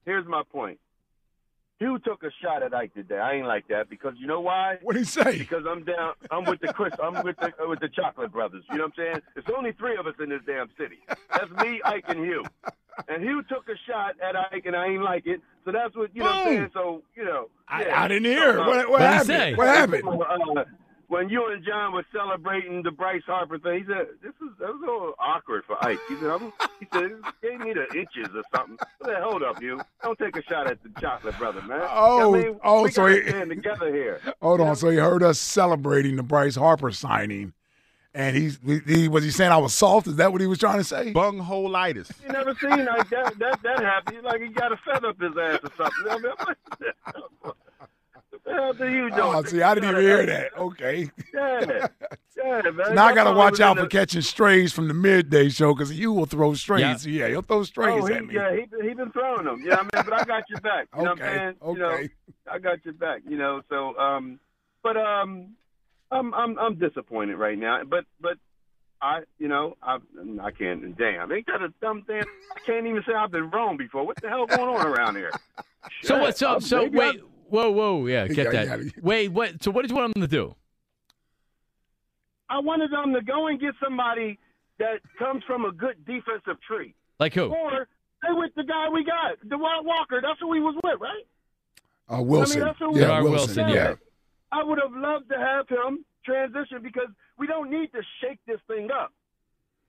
Here's 0.04 0.26
my 0.26 0.42
point. 0.50 0.78
Hugh 1.82 1.98
took 1.98 2.22
a 2.22 2.30
shot 2.40 2.62
at 2.62 2.72
Ike 2.72 2.94
today. 2.94 3.18
I 3.18 3.32
ain't 3.34 3.46
like 3.46 3.66
that 3.66 3.90
because 3.90 4.14
you 4.16 4.28
know 4.28 4.40
why? 4.40 4.78
What 4.82 4.92
did 4.92 5.00
he 5.00 5.04
say? 5.04 5.38
Because 5.38 5.64
I'm 5.68 5.82
down. 5.82 6.12
I'm 6.30 6.44
with 6.44 6.60
the 6.60 6.72
Chris. 6.72 6.94
I'm 7.02 7.24
with 7.24 7.36
the 7.38 7.52
with 7.66 7.80
the 7.80 7.88
Chocolate 7.88 8.30
Brothers. 8.30 8.62
You 8.70 8.78
know 8.78 8.84
what 8.84 8.92
I'm 8.98 9.04
saying? 9.04 9.22
It's 9.34 9.48
only 9.56 9.72
three 9.72 9.96
of 9.96 10.06
us 10.06 10.14
in 10.22 10.28
this 10.28 10.42
damn 10.46 10.68
city. 10.78 11.00
That's 11.08 11.50
me, 11.64 11.80
Ike, 11.84 12.04
and 12.06 12.24
Hugh. 12.24 12.44
And 13.08 13.22
Hugh 13.22 13.42
took 13.48 13.68
a 13.68 13.76
shot 13.90 14.14
at 14.20 14.36
Ike, 14.36 14.66
and 14.66 14.76
I 14.76 14.86
ain't 14.86 15.02
like 15.02 15.26
it. 15.26 15.40
So 15.64 15.72
that's 15.72 15.94
what 15.96 16.14
you 16.14 16.22
know. 16.22 16.26
What 16.26 16.36
I'm 16.36 16.44
saying? 16.46 16.70
So 16.74 17.02
you 17.14 17.24
know. 17.24 17.48
I, 17.68 17.84
yeah. 17.84 18.02
I 18.02 18.08
didn't 18.08 18.24
hear. 18.24 18.54
So, 18.54 18.62
uh, 18.62 18.66
what 18.66 18.90
what 18.90 19.00
happened? 19.00 19.26
say? 19.26 19.54
What 19.54 19.68
happened? 19.68 20.08
uh, 20.08 20.64
when 21.12 21.28
you 21.28 21.46
and 21.52 21.62
John 21.62 21.92
were 21.92 22.06
celebrating 22.10 22.82
the 22.82 22.90
Bryce 22.90 23.22
Harper 23.26 23.58
thing, 23.58 23.80
he 23.80 23.84
said 23.86 24.06
this 24.22 24.32
is 24.32 24.56
that 24.58 24.68
was 24.68 24.80
a 24.82 24.90
little 24.90 25.12
awkward 25.18 25.62
for 25.66 25.76
Ike. 25.84 25.98
He 26.08 26.16
said, 26.16 26.30
I'm, 26.30 26.52
he 26.80 26.86
said, 26.90 27.02
this 27.02 27.32
gave 27.42 27.60
me 27.60 27.74
the 27.74 27.84
inches 27.94 28.34
or 28.34 28.42
something. 28.54 28.78
I 28.80 29.06
said, 29.06 29.22
hold 29.22 29.42
up, 29.42 29.60
you 29.60 29.78
don't 30.02 30.18
take 30.18 30.36
a 30.36 30.42
shot 30.44 30.70
at 30.70 30.82
the 30.82 30.88
chocolate 30.98 31.36
brother, 31.38 31.60
man. 31.62 31.82
Oh, 31.82 32.34
I 32.34 32.42
mean, 32.42 32.58
oh, 32.64 32.84
we 32.84 32.90
so 32.90 33.02
gotta 33.06 33.44
he- 33.44 33.48
together 33.54 33.94
here. 33.94 34.20
Hold 34.40 34.62
on. 34.62 34.74
So 34.74 34.88
he 34.88 34.96
heard 34.96 35.22
us 35.22 35.38
celebrating 35.38 36.16
the 36.16 36.22
Bryce 36.22 36.56
Harper 36.56 36.90
signing, 36.90 37.52
and 38.14 38.36
he's 38.36 38.58
he, 38.64 38.80
he 38.86 39.08
was 39.08 39.24
he 39.24 39.30
saying 39.30 39.52
I 39.52 39.56
was 39.58 39.74
soft? 39.74 40.06
Is 40.06 40.16
that 40.16 40.32
what 40.32 40.40
he 40.40 40.46
was 40.46 40.58
trying 40.58 40.78
to 40.78 40.84
say? 40.84 41.12
Bungholitis. 41.12 42.10
You 42.22 42.28
never 42.32 42.54
seen 42.54 42.84
like 42.84 43.08
that 43.10 43.38
that 43.38 43.62
that 43.62 43.80
happen. 43.80 44.22
Like 44.22 44.40
he 44.42 44.48
got 44.48 44.72
a 44.72 44.76
feather 44.78 45.08
up 45.08 45.20
his 45.20 45.32
ass 45.36 45.60
or 45.64 45.70
something. 45.76 46.10
I 46.10 46.18
mean, 46.18 46.32
what 47.42 47.56
the 48.44 48.52
hell 48.52 48.72
do 48.72 48.88
you 48.88 49.10
do? 49.10 49.16
Oh, 49.20 49.42
see, 49.44 49.62
I 49.62 49.74
didn't 49.74 49.90
even 49.90 50.02
hear 50.02 50.26
that. 50.26 50.56
Okay. 50.56 51.10
Yeah, 51.34 51.86
yeah, 52.36 52.70
man. 52.70 52.86
So 52.86 52.94
now 52.94 53.04
I 53.06 53.14
got 53.14 53.24
to 53.24 53.32
watch 53.36 53.60
out 53.60 53.76
for 53.76 53.82
the- 53.84 53.88
catching 53.88 54.22
strays 54.22 54.72
from 54.72 54.88
the 54.88 54.94
midday 54.94 55.48
show 55.48 55.74
because 55.74 55.92
you 55.96 56.12
will 56.12 56.26
throw 56.26 56.54
strays. 56.54 57.06
Yeah. 57.06 57.22
Yeah, 57.26 57.28
he'll 57.28 57.42
throw 57.42 57.62
strays 57.62 58.02
Oh, 58.02 58.06
he, 58.06 58.14
at 58.14 58.26
me. 58.26 58.34
yeah, 58.34 58.52
he 58.54 58.66
he 58.88 58.94
been 58.94 59.12
throwing 59.12 59.44
them. 59.44 59.60
You 59.60 59.68
know 59.70 59.76
I 59.76 59.82
mean? 59.82 59.90
But 59.92 60.12
I 60.12 60.24
got 60.24 60.50
your 60.50 60.60
back. 60.60 60.88
You 60.96 61.02
know 61.04 61.10
what 61.10 61.22
I'm 61.22 61.28
Okay. 61.28 61.56
You 61.72 61.78
know, 61.78 61.86
okay. 61.90 62.10
I 62.50 62.58
got 62.58 62.84
your 62.84 62.94
back. 62.94 63.22
You 63.28 63.36
know, 63.36 63.62
so 63.68 63.96
um, 63.98 64.40
but 64.82 64.96
um, 64.96 65.50
I'm 66.12 66.32
I'm 66.34 66.58
I'm 66.58 66.74
disappointed 66.78 67.36
right 67.36 67.58
now. 67.58 67.82
But 67.84 68.04
but 68.20 68.36
I 69.00 69.20
you 69.38 69.48
know 69.48 69.76
I 69.82 69.98
I 70.40 70.50
can't. 70.50 70.96
Damn, 70.96 71.32
ain't 71.32 71.46
that 71.46 71.62
a 71.62 71.72
dumb 71.80 72.02
thing? 72.02 72.22
I 72.56 72.60
can't 72.66 72.86
even 72.86 73.02
say 73.06 73.14
I've 73.14 73.30
been 73.32 73.50
wrong 73.50 73.76
before. 73.76 74.06
What 74.06 74.20
the 74.22 74.28
hell 74.28 74.46
going 74.46 74.60
on 74.68 74.86
around 74.86 75.16
here? 75.16 75.30
So 76.02 76.18
what? 76.18 76.26
Shit, 76.28 76.36
So 76.38 76.48
I'm- 76.48 76.60
so 76.60 76.82
maybe 76.82 76.98
wait. 76.98 77.16
I'm- 77.16 77.26
Whoa 77.48 77.70
whoa 77.70 78.06
yeah 78.06 78.26
get 78.28 78.52
Yeah, 78.52 78.64
that. 78.64 78.82
yeah. 78.84 78.90
Wait 79.02 79.28
what? 79.30 79.62
So 79.62 79.70
what 79.70 79.82
did 79.82 79.90
you 79.90 79.96
want 79.96 80.16
him 80.16 80.22
to 80.22 80.28
do? 80.28 80.54
I 82.48 82.58
wanted 82.60 82.90
them 82.90 83.12
to 83.14 83.22
go 83.22 83.46
and 83.48 83.60
get 83.60 83.74
somebody 83.82 84.38
that 84.78 85.00
comes 85.18 85.42
from 85.46 85.64
a 85.64 85.72
good 85.72 86.04
defensive 86.06 86.60
tree. 86.66 86.94
Like 87.18 87.34
who? 87.34 87.46
Or 87.46 87.88
they 88.22 88.28
with 88.32 88.52
the 88.56 88.64
guy 88.64 88.88
we 88.88 89.04
got, 89.04 89.38
DeWalt 89.46 89.84
Walker. 89.84 90.20
That's 90.22 90.38
who 90.40 90.48
we 90.48 90.60
was 90.60 90.74
with, 90.84 91.00
right? 91.00 91.26
Uh, 92.18 92.22
Wilson. 92.22 92.62
I 92.62 92.64
mean, 92.64 92.66
that's 92.68 92.78
who 92.78 92.98
yeah, 92.98 93.06
Dennard 93.06 93.22
Wilson. 93.24 93.32
Wilson, 93.66 93.68
yeah. 93.68 93.74
yeah. 93.90 93.94
I 94.52 94.62
would 94.62 94.78
have 94.82 94.92
loved 94.94 95.30
to 95.30 95.38
have 95.38 95.68
him 95.68 96.04
transition 96.24 96.82
because 96.82 97.08
we 97.38 97.46
don't 97.46 97.70
need 97.70 97.92
to 97.92 98.02
shake 98.22 98.38
this 98.46 98.60
thing 98.68 98.90
up. 98.92 99.12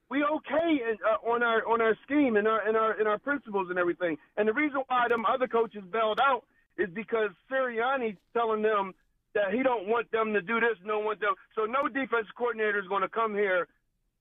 We 0.10 0.24
okay 0.24 0.72
in, 0.90 0.98
uh, 1.04 1.30
on 1.30 1.44
our 1.44 1.66
on 1.68 1.82
our 1.82 1.98
scheme 2.06 2.38
and 2.38 2.48
our 2.48 2.68
and 2.68 2.78
our 2.78 2.94
and 3.00 3.08
our 3.08 3.20
principles 3.20 3.68
and 3.70 3.80
everything. 3.80 4.18
And 4.38 4.48
the 4.48 4.54
reason 4.54 4.84
why 4.88 5.08
them 5.10 5.26
other 5.26 5.48
coaches 5.48 5.84
bailed 5.92 6.20
out 6.22 6.44
is 6.78 6.90
because 6.94 7.30
Sirianni's 7.52 8.18
telling 8.34 8.62
them 8.62 8.94
that 9.36 9.54
he 9.54 9.64
don't 9.64 9.88
want 9.88 10.12
them 10.12 10.34
to 10.34 10.42
do 10.42 10.60
this, 10.60 10.78
no 10.86 11.00
want 11.00 11.20
them. 11.20 11.34
So 11.56 11.66
no 11.66 11.88
defense 11.90 12.28
coordinator 12.38 12.80
is 12.80 12.88
going 12.88 13.02
to 13.02 13.10
come 13.10 13.34
here 13.34 13.68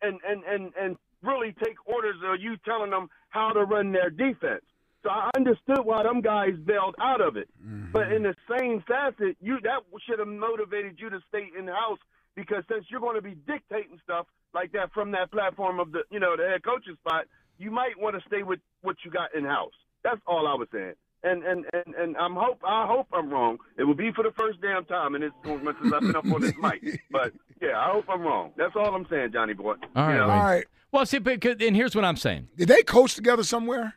and 0.02 0.18
and 0.26 0.42
and 0.44 0.72
and 0.80 0.96
really 1.22 1.54
take 1.64 1.76
orders 1.86 2.16
of 2.24 2.40
you 2.40 2.56
telling 2.64 2.90
them 2.90 3.08
how 3.30 3.52
to 3.52 3.64
run 3.64 3.92
their 3.92 4.10
defense. 4.10 4.64
So 5.02 5.10
I 5.10 5.30
understood 5.36 5.84
why 5.84 6.04
them 6.04 6.20
guys 6.20 6.54
bailed 6.64 6.94
out 7.00 7.20
of 7.20 7.36
it. 7.36 7.48
Mm-hmm. 7.60 7.92
But 7.92 8.12
in 8.12 8.22
the 8.22 8.34
same 8.48 8.82
facet, 8.86 9.36
you 9.40 9.58
that 9.62 9.82
should 10.06 10.18
have 10.18 10.28
motivated 10.28 10.96
you 10.98 11.10
to 11.10 11.18
stay 11.28 11.48
in 11.58 11.66
house 11.66 11.98
because 12.36 12.62
since 12.70 12.84
you're 12.88 13.00
going 13.00 13.16
to 13.16 13.22
be 13.22 13.36
dictating 13.46 13.98
stuff 14.04 14.26
like 14.54 14.72
that 14.72 14.92
from 14.92 15.10
that 15.12 15.30
platform 15.32 15.80
of 15.80 15.92
the 15.92 16.02
you 16.10 16.20
know 16.20 16.36
the 16.36 16.44
head 16.44 16.62
coaching 16.64 16.96
spot, 17.04 17.24
you 17.58 17.70
might 17.70 17.98
want 17.98 18.16
to 18.16 18.22
stay 18.26 18.42
with 18.42 18.60
what 18.82 18.96
you 19.04 19.10
got 19.10 19.34
in 19.34 19.44
house. 19.44 19.72
That's 20.04 20.20
all 20.26 20.46
I 20.46 20.54
was 20.54 20.68
saying. 20.72 20.94
And 21.24 21.42
and 21.42 21.64
and 21.72 21.94
and 21.94 22.16
I'm 22.16 22.34
hope 22.34 22.60
I 22.64 22.86
hope 22.86 23.08
I'm 23.12 23.30
wrong. 23.30 23.58
It 23.78 23.84
will 23.84 23.94
be 23.94 24.12
for 24.12 24.22
the 24.22 24.32
first 24.38 24.60
damn 24.60 24.84
time, 24.84 25.14
and 25.14 25.24
it's 25.24 25.34
as 25.44 25.62
much 25.62 25.76
as 25.84 25.92
I've 25.92 26.00
been 26.00 26.16
up 26.16 26.26
on 26.26 26.40
this 26.40 26.54
mic. 26.60 27.00
But 27.10 27.32
yeah, 27.60 27.78
I 27.78 27.92
hope 27.92 28.06
I'm 28.08 28.22
wrong. 28.22 28.52
That's 28.56 28.74
all 28.74 28.94
I'm 28.94 29.06
saying, 29.08 29.30
Johnny 29.32 29.54
boy. 29.54 29.74
All 29.94 30.06
right. 30.06 30.12
You 30.12 30.18
know? 30.18 30.28
Wayne. 30.28 30.64
Well, 30.90 31.06
see, 31.06 31.18
but, 31.18 31.42
and 31.44 31.74
here's 31.74 31.94
what 31.94 32.04
I'm 32.04 32.16
saying. 32.16 32.48
Did 32.56 32.68
they 32.68 32.82
coach 32.82 33.14
together 33.14 33.44
somewhere? 33.44 33.94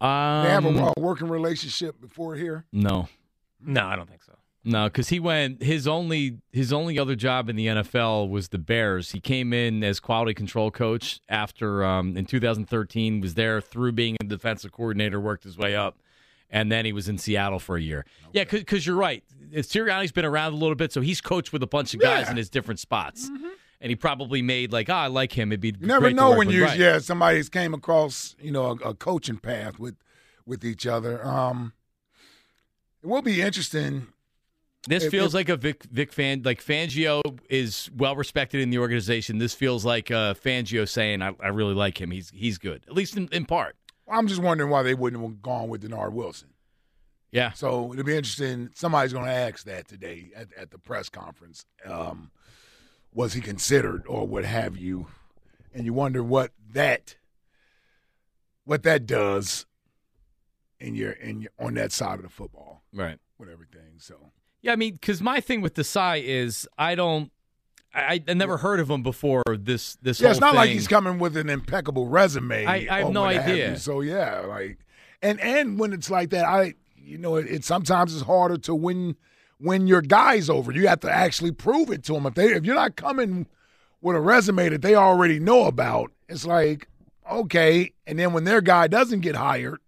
Um, 0.00 0.44
they 0.44 0.50
have 0.50 0.64
a 0.64 0.68
uh, 0.86 0.92
working 0.98 1.28
relationship 1.28 2.00
before 2.00 2.34
here. 2.36 2.64
No. 2.72 3.08
No, 3.60 3.84
I 3.86 3.96
don't 3.96 4.08
think 4.08 4.22
so. 4.22 4.34
No, 4.64 4.84
because 4.86 5.08
he 5.08 5.18
went 5.18 5.62
his 5.62 5.88
only 5.88 6.38
his 6.52 6.72
only 6.72 6.98
other 6.98 7.14
job 7.16 7.48
in 7.48 7.56
the 7.56 7.66
NFL 7.68 8.28
was 8.28 8.48
the 8.48 8.58
Bears. 8.58 9.12
He 9.12 9.20
came 9.20 9.52
in 9.52 9.82
as 9.82 9.98
quality 9.98 10.34
control 10.34 10.70
coach 10.70 11.20
after 11.28 11.84
um, 11.84 12.16
in 12.16 12.26
2013 12.26 13.20
was 13.20 13.34
there 13.34 13.60
through 13.60 13.92
being 13.92 14.16
a 14.20 14.24
defensive 14.24 14.70
coordinator, 14.72 15.20
worked 15.20 15.44
his 15.44 15.56
way 15.56 15.74
up, 15.74 15.96
and 16.50 16.70
then 16.70 16.84
he 16.84 16.92
was 16.92 17.08
in 17.08 17.18
Seattle 17.18 17.58
for 17.60 17.76
a 17.76 17.80
year. 17.80 18.04
Yeah, 18.32 18.44
because 18.44 18.86
you're 18.86 18.96
right. 18.96 19.24
Sirianni's 19.52 20.12
been 20.12 20.26
around 20.26 20.52
a 20.52 20.56
little 20.56 20.74
bit, 20.76 20.92
so 20.92 21.00
he's 21.00 21.20
coached 21.22 21.52
with 21.52 21.62
a 21.62 21.66
bunch 21.66 21.94
of 21.94 22.00
guys 22.00 22.26
Yeah. 22.26 22.32
in 22.32 22.36
his 22.36 22.50
different 22.50 22.78
spots, 22.80 23.30
and 23.80 23.90
he 23.90 23.96
probably 23.96 24.42
made 24.42 24.72
like, 24.72 24.88
oh, 24.90 24.94
I 24.94 25.06
like 25.06 25.32
him. 25.32 25.52
It'd 25.52 25.60
be 25.60 25.68
You 25.78 25.86
never 25.86 26.10
know 26.10 26.36
when 26.36 26.50
you 26.50 26.64
Right. 26.64 26.78
yeah 26.78 26.98
somebody's 26.98 27.48
came 27.48 27.74
across 27.74 28.34
you 28.40 28.50
know 28.50 28.66
a, 28.82 28.90
a 28.90 28.94
coaching 28.94 29.38
path 29.38 29.78
with 29.78 29.96
with 30.46 30.64
each 30.64 30.86
other. 30.86 31.24
Um, 31.24 31.72
it 33.02 33.06
will 33.06 33.22
be 33.22 33.40
interesting. 33.40 34.08
This 34.88 35.04
If- 35.04 35.10
feels 35.10 35.28
if- 35.28 35.34
like 35.34 35.48
a 35.48 35.56
Vic 35.56 35.84
Vic 35.90 36.12
fan. 36.12 36.42
Like 36.44 36.62
Fangio 36.64 37.20
is 37.50 37.90
well 37.96 38.16
respected 38.16 38.60
in 38.60 38.70
the 38.70 38.78
organization. 38.78 39.38
This 39.38 39.54
feels 39.54 39.84
like 39.84 40.10
uh, 40.10 40.34
Fangio 40.34 40.88
saying, 40.88 41.20
I, 41.22 41.34
"I 41.40 41.48
really 41.48 41.74
like 41.74 42.00
him. 42.00 42.10
He's 42.10 42.30
he's 42.30 42.58
good, 42.58 42.84
at 42.88 42.94
least 42.94 43.16
in, 43.16 43.28
in 43.32 43.44
part." 43.44 43.76
I'm 44.10 44.26
just 44.26 44.40
wondering 44.40 44.70
why 44.70 44.82
they 44.82 44.94
wouldn't 44.94 45.22
have 45.22 45.42
gone 45.42 45.68
with 45.68 45.82
Dennard 45.82 46.12
Wilson. 46.14 46.48
Yeah. 47.30 47.52
So 47.52 47.92
it'll 47.92 48.04
be 48.06 48.16
interesting. 48.16 48.70
Somebody's 48.74 49.12
going 49.12 49.26
to 49.26 49.30
ask 49.30 49.66
that 49.66 49.86
today 49.86 50.30
at, 50.34 50.48
at 50.56 50.70
the 50.70 50.78
press 50.78 51.10
conference. 51.10 51.66
Um, 51.84 52.30
was 53.12 53.32
he 53.34 53.40
considered 53.40 54.04
or 54.06 54.26
what 54.26 54.44
have 54.44 54.76
you? 54.76 55.06
And 55.74 55.84
you 55.84 55.92
wonder 55.92 56.22
what 56.22 56.52
that 56.72 57.16
what 58.64 58.82
that 58.82 59.06
does 59.06 59.66
in 60.80 60.94
your 60.94 61.12
in 61.12 61.40
your 61.42 61.50
on 61.58 61.74
that 61.74 61.92
side 61.92 62.16
of 62.16 62.22
the 62.22 62.28
football 62.28 62.82
Right. 62.92 63.18
with 63.38 63.48
everything. 63.48 63.98
So 63.98 64.32
Yeah, 64.60 64.72
I 64.72 64.76
mean, 64.76 64.94
because 64.94 65.20
my 65.22 65.40
thing 65.40 65.60
with 65.60 65.74
the 65.74 65.82
Desai 65.82 66.22
is 66.24 66.68
I 66.78 66.94
don't. 66.94 67.30
I, 67.94 68.22
I 68.28 68.34
never 68.34 68.58
heard 68.58 68.80
of 68.80 68.90
him 68.90 69.02
before. 69.02 69.42
This 69.58 69.96
this 70.02 70.20
yeah, 70.20 70.30
it's 70.30 70.40
not 70.40 70.54
like 70.54 70.68
he's 70.70 70.86
coming 70.86 71.18
with 71.18 71.36
an 71.36 71.48
impeccable 71.48 72.06
resume. 72.06 72.66
I- 72.66 72.86
I 72.90 72.98
have 73.00 73.10
no 73.12 73.24
idea. 73.24 73.70
you. 73.70 73.76
So 73.76 74.02
yeah, 74.02 74.40
like 74.40 74.78
and 75.22 75.40
and 75.40 75.78
when 75.78 75.92
it's 75.94 76.10
like 76.10 76.30
that, 76.30 76.44
I 76.44 76.74
you 76.96 77.16
know 77.18 77.36
it, 77.36 77.46
it 77.48 77.64
sometimes 77.64 78.12
it's 78.14 78.24
harder 78.24 78.58
to 78.58 78.74
win 78.74 79.16
win 79.60 79.86
your 79.86 80.02
guys 80.02 80.48
over. 80.48 80.72
You 80.72 80.88
have 80.88 81.00
to 81.00 81.10
actually 81.10 81.52
prove 81.52 81.90
it 81.90 82.04
to 82.04 82.12
them. 82.14 82.26
If 82.26 82.34
they 82.34 82.52
if 82.54 82.64
you're 82.64 82.74
not 82.74 82.96
coming 82.96 83.46
with 84.00 84.16
a 84.16 84.20
resume 84.20 84.68
that 84.68 84.82
they 84.82 84.94
already 84.94 85.38
know 85.40 85.64
about, 85.66 86.12
it's 86.28 86.44
like 86.46 86.88
okay. 87.30 87.92
And 88.06 88.18
then 88.18 88.32
when 88.32 88.44
their 88.44 88.60
guy 88.60 88.86
doesn't 88.86 89.20
get 89.20 89.34
hired, 89.36 89.80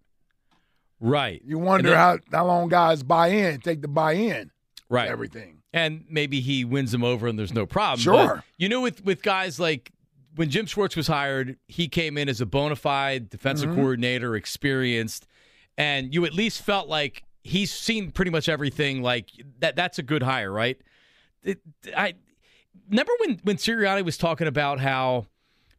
right. 0.99 1.41
you 1.45 1.57
wonder 1.59 1.89
then- 1.89 1.97
how 1.97 2.17
how 2.31 2.45
long 2.45 2.69
guys 2.69 3.03
buy 3.03 3.27
in, 3.27 3.59
take 3.61 3.81
the 3.81 3.87
buy 3.87 4.13
in, 4.13 4.51
right 4.89 5.09
everything. 5.09 5.59
and 5.73 6.03
maybe 6.09 6.41
he 6.41 6.65
wins 6.65 6.91
them 6.91 7.03
over 7.03 7.27
and 7.27 7.37
there's 7.39 7.53
no 7.53 7.65
problem. 7.65 7.99
Sure. 8.01 8.35
But, 8.35 8.43
you 8.57 8.69
know, 8.69 8.81
with 8.81 9.03
with 9.05 9.21
guys 9.21 9.59
like 9.59 9.91
when 10.35 10.49
Jim 10.49 10.65
Schwartz 10.65 10.95
was 10.95 11.07
hired, 11.07 11.57
he 11.67 11.87
came 11.87 12.17
in 12.17 12.29
as 12.29 12.39
a 12.41 12.45
bona 12.45 12.75
fide 12.75 13.29
defensive 13.29 13.69
Mhm. 13.71 13.75
coordinator, 13.75 14.35
experienced, 14.35 15.27
and 15.77 16.13
you 16.13 16.25
at 16.25 16.33
least 16.33 16.61
felt 16.61 16.87
like 16.87 17.23
he's 17.43 17.71
seen 17.71 18.11
pretty 18.11 18.31
much 18.31 18.49
everything. 18.49 19.01
Like 19.01 19.29
that, 19.59 19.75
that's 19.75 19.99
a 19.99 20.03
good 20.03 20.23
hire, 20.23 20.51
right? 20.51 20.79
It, 21.43 21.59
I 21.95 22.13
remember 22.89 23.11
when 23.19 23.39
when 23.43 23.57
Sirianni 23.57 24.03
was 24.03 24.17
talking 24.17 24.47
about 24.47 24.79
how. 24.79 25.27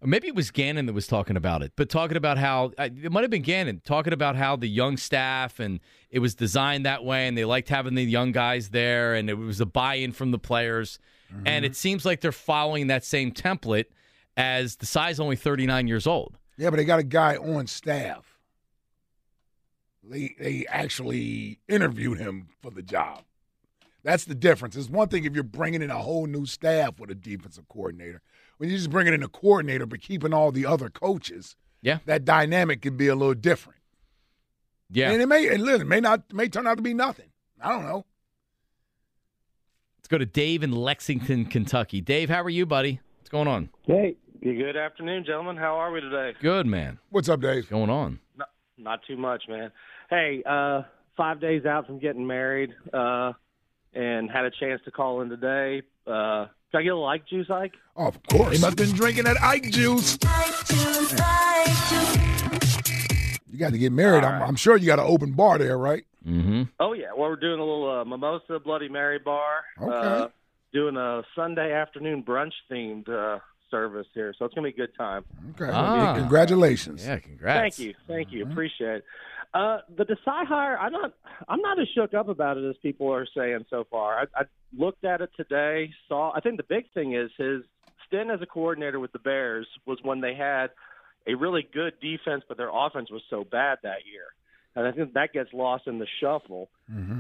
Maybe 0.05 0.27
it 0.27 0.35
was 0.35 0.51
Gannon 0.51 0.87
that 0.87 0.95
was 0.95 1.07
talking 1.07 1.37
about 1.37 1.63
it, 1.63 1.75
but 1.77 1.89
talking 1.89 2.17
about 2.17 2.37
how 2.37 2.73
it 2.77 3.13
might 3.13 3.21
have 3.21 3.31
been 3.31 3.43
Gannon 3.43 3.81
talking 3.85 4.13
about 4.13 4.35
how 4.35 4.57
the 4.57 4.67
young 4.67 4.97
staff 4.97 5.61
and 5.61 5.79
it 6.11 6.19
was 6.19 6.35
designed 6.35 6.87
that 6.87 7.05
way, 7.05 7.29
and 7.29 7.39
they 7.39 7.45
liked 7.45 7.69
having 7.69 7.95
the 7.95 8.03
young 8.03 8.33
guys 8.33 8.71
there, 8.71 9.15
and 9.15 9.31
it 9.31 9.35
was 9.35 9.61
a 9.61 9.65
buy-in 9.65 10.11
from 10.11 10.33
the 10.33 10.41
players, 10.41 10.99
mm-hmm. 11.33 11.47
and 11.47 11.65
it 11.65 11.77
seems 11.77 12.05
like 12.05 12.21
they're 12.21 12.33
following 12.33 12.89
that 12.89 13.05
same 13.05 13.31
template 13.31 13.85
as 14.37 14.77
Desai's 14.77 15.21
only 15.21 15.37
39 15.37 15.87
years 15.87 16.09
old. 16.09 16.37
Yeah, 16.57 16.71
but 16.71 16.79
they 16.79 16.85
got 16.85 16.99
a 16.99 17.05
guy 17.05 17.37
on 17.37 17.69
staff. 17.69 18.32
They 20.03 20.35
they 20.39 20.67
actually 20.69 21.61
interviewed 21.69 22.19
him 22.19 22.49
for 22.61 22.71
the 22.71 22.83
job. 22.83 23.23
That's 24.03 24.25
the 24.25 24.35
difference. 24.35 24.77
It's 24.77 24.89
one 24.89 25.09
thing 25.09 25.25
if 25.25 25.35
you're 25.35 25.45
bringing 25.45 25.81
in 25.81 25.91
a 25.91 25.99
whole 25.99 26.27
new 26.27 26.45
staff 26.45 26.99
with 26.99 27.11
a 27.11 27.15
defensive 27.15 27.69
coordinator. 27.69 28.21
When 28.57 28.69
you're 28.69 28.79
just 28.79 28.91
bringing 28.91 29.15
in 29.15 29.23
a 29.23 29.29
coordinator 29.29 29.87
but 29.87 30.01
keeping 30.01 30.35
all 30.35 30.51
the 30.51 30.67
other 30.67 30.91
coaches, 30.91 31.57
yeah, 31.83 31.99
that 32.07 32.25
dynamic 32.25 32.83
can 32.83 32.97
be 32.97 33.09
a 33.09 33.15
little 33.15 33.35
different. 33.35 33.79
Yeah, 34.91 35.13
and 35.13 35.23
it 35.23 35.27
may 35.27 35.49
and 35.49 35.63
listen, 35.63 35.83
it 35.83 35.89
may 35.89 36.01
not 36.01 36.33
may 36.33 36.49
turn 36.49 36.67
out 36.67 36.77
to 36.77 36.83
be 36.83 36.95
nothing. 36.95 37.31
I 37.61 37.71
don't 37.71 37.85
know. 37.85 38.05
Let's 39.99 40.09
go 40.09 40.19
to 40.19 40.27
Dave 40.27 40.65
in 40.65 40.73
Lexington, 40.73 41.45
Kentucky. 41.45 42.01
Dave, 42.01 42.29
how 42.29 42.43
are 42.43 42.51
you, 42.51 42.67
buddy? 42.67 43.01
What's 43.19 43.31
going 43.31 43.47
on? 43.47 43.71
Hey, 43.87 44.17
good 44.43 44.77
afternoon, 44.77 45.25
gentlemen. 45.25 45.57
How 45.57 45.77
are 45.77 45.93
we 45.93 46.01
today? 46.01 46.33
Good, 46.41 46.67
man. 46.67 46.99
What's 47.11 47.29
up, 47.29 47.41
Dave? 47.41 47.57
What's 47.59 47.69
going 47.69 47.89
on? 47.89 48.19
Not, 48.37 48.49
not 48.77 49.01
too 49.07 49.17
much, 49.17 49.45
man. 49.49 49.71
Hey, 50.13 50.43
uh, 50.45 50.83
five 51.17 51.41
days 51.41 51.65
out 51.65 51.87
from 51.87 51.99
getting 51.99 52.27
married, 52.27 52.75
uh, 52.93 53.33
and 53.95 54.31
had 54.31 54.45
a 54.45 54.51
chance 54.51 54.83
to 54.85 54.91
call 54.91 55.23
in 55.23 55.31
today. 55.31 55.81
Uh, 56.07 56.49
can 56.71 56.81
I 56.81 56.83
get 56.83 56.93
a 56.93 56.97
like 56.97 57.27
juice, 57.27 57.49
Ike? 57.49 57.73
Oh, 57.97 58.09
of 58.09 58.23
course. 58.25 58.55
He 58.55 58.61
must 58.61 58.79
have 58.79 58.89
been 58.89 58.95
drinking 58.95 59.25
that 59.25 59.43
Ike 59.43 59.71
juice. 59.71 60.19
You 63.51 63.59
got 63.59 63.73
to 63.73 63.79
get 63.79 63.91
married. 63.91 64.23
I'm, 64.23 64.43
I'm 64.43 64.57
sure 64.57 64.77
you 64.77 64.85
got 64.85 64.99
an 64.99 65.07
open 65.09 65.33
bar 65.33 65.57
there, 65.57 65.79
right? 65.79 66.05
Mm-hmm. 66.29 66.65
Oh 66.79 66.93
yeah, 66.93 67.07
well 67.17 67.31
we're 67.31 67.37
doing 67.37 67.59
a 67.59 67.65
little 67.65 68.01
uh, 68.01 68.05
mimosa 68.05 68.61
Bloody 68.63 68.91
Mary 68.91 69.19
bar. 69.19 69.63
Okay. 69.81 69.91
Uh, 69.91 70.29
doing 70.75 70.99
a 70.99 71.23
Sunday 71.35 71.73
afternoon 71.73 72.23
brunch 72.23 72.53
themed 72.71 73.09
uh, 73.09 73.39
service 73.71 74.07
here, 74.13 74.35
so 74.39 74.45
it's 74.45 74.55
gonna 74.55 74.69
be 74.69 74.75
a 74.75 74.87
good 74.87 74.95
time. 74.95 75.25
Okay. 75.53 75.73
Ah. 75.73 76.15
Congratulations. 76.17 77.05
Yeah, 77.05 77.19
congrats. 77.19 77.77
Thank 77.77 77.89
you, 77.89 77.95
thank 78.07 78.31
you, 78.31 78.45
appreciate 78.45 78.97
it. 78.97 79.05
Uh, 79.55 79.79
the 79.97 80.05
Desai 80.05 80.47
hire, 80.47 80.79
I'm 80.79 80.93
not, 80.93 81.13
I'm 81.47 81.61
not 81.61 81.79
as 81.79 81.87
shook 81.95 82.15
up 82.15 82.29
about 82.29 82.57
it 82.57 82.69
as 82.69 82.77
people 82.83 83.13
are 83.13 83.27
saying 83.37 83.67
so 83.69 83.87
far. 83.91 84.21
I, 84.21 84.41
I 84.41 84.45
looked 84.77 85.05
at 85.05 85.21
it 85.21 85.31
today, 85.37 85.91
saw. 86.09 86.33
I 86.35 86.41
think 86.41 86.57
the 86.57 86.63
big 86.63 86.87
thing 86.95 87.15
is 87.15 87.31
his 87.37 87.63
stint 88.07 88.31
as 88.31 88.41
a 88.41 88.47
coordinator 88.47 88.99
with 88.99 89.13
the 89.13 89.19
Bears 89.19 89.67
was 89.85 89.99
when 90.03 90.23
they 90.23 90.35
had 90.35 90.69
a 91.27 91.35
really 91.35 91.69
good 91.71 91.93
defense, 92.01 92.45
but 92.49 92.57
their 92.57 92.71
offense 92.73 93.11
was 93.11 93.23
so 93.29 93.45
bad 93.45 93.79
that 93.83 94.07
year, 94.11 94.25
and 94.75 94.87
I 94.87 94.93
think 94.93 95.13
that 95.13 95.35
gets 95.35 95.53
lost 95.53 95.87
in 95.87 95.99
the 95.99 96.07
shuffle. 96.21 96.71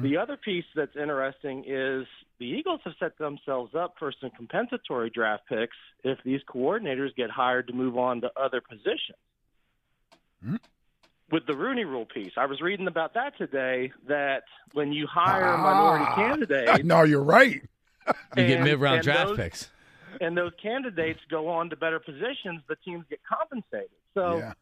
The 0.02 0.16
other 0.16 0.38
piece 0.38 0.64
that's 0.74 0.96
interesting 0.96 1.64
is 1.66 2.06
the 2.38 2.46
Eagles 2.46 2.80
have 2.84 2.94
set 2.98 3.18
themselves 3.18 3.74
up 3.74 3.96
for 3.98 4.10
some 4.20 4.30
compensatory 4.30 5.10
draft 5.10 5.42
picks 5.50 5.76
if 6.02 6.18
these 6.24 6.40
coordinators 6.48 7.14
get 7.14 7.28
hired 7.30 7.66
to 7.66 7.74
move 7.74 7.98
on 7.98 8.22
to 8.22 8.30
other 8.36 8.62
positions 8.62 9.18
with 11.32 11.46
the 11.46 11.56
Rooney 11.56 11.84
Rule 11.84 12.04
piece. 12.06 12.32
I 12.36 12.46
was 12.46 12.60
reading 12.60 12.86
about 12.86 13.14
that 13.14 13.36
today. 13.38 13.90
That 14.06 14.44
when 14.74 14.92
you 14.92 15.06
hire 15.08 15.42
a 15.54 15.58
minority 15.58 16.04
Ah. 16.08 16.14
candidate, 16.14 16.84
no, 16.84 17.02
you're 17.02 17.22
right. 17.24 17.62
You 18.36 18.46
get 18.46 18.62
mid-round 18.62 19.02
draft 19.02 19.28
those- 19.28 19.36
picks. 19.36 19.70
and 20.20 20.36
those 20.36 20.52
candidates 20.62 21.20
go 21.30 21.48
on 21.48 21.70
to 21.70 21.76
better 21.76 21.98
positions, 21.98 22.60
the 22.68 22.76
teams 22.84 23.04
get 23.08 23.20
compensated. 23.24 23.90
So 24.14 24.38
Yeah. 24.38 24.52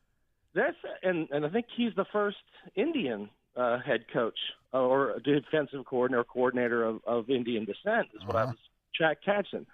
that's 0.54 0.76
and 1.02 1.28
and 1.30 1.44
I 1.44 1.48
think 1.50 1.66
he's 1.76 1.94
the 1.96 2.04
first 2.06 2.38
Indian 2.76 3.28
uh, 3.56 3.78
head 3.78 4.04
coach 4.12 4.38
or 4.72 5.18
defensive 5.24 5.84
coordinator 5.84 6.22
coordinator 6.24 6.84
of, 6.84 7.00
of 7.04 7.28
Indian 7.28 7.64
descent 7.64 8.08
is 8.14 8.24
what 8.24 8.36
I 8.36 8.42
Uh-huh. 8.42 8.52
was 8.52 8.58
tra- 8.94 9.16
catching. 9.16 9.66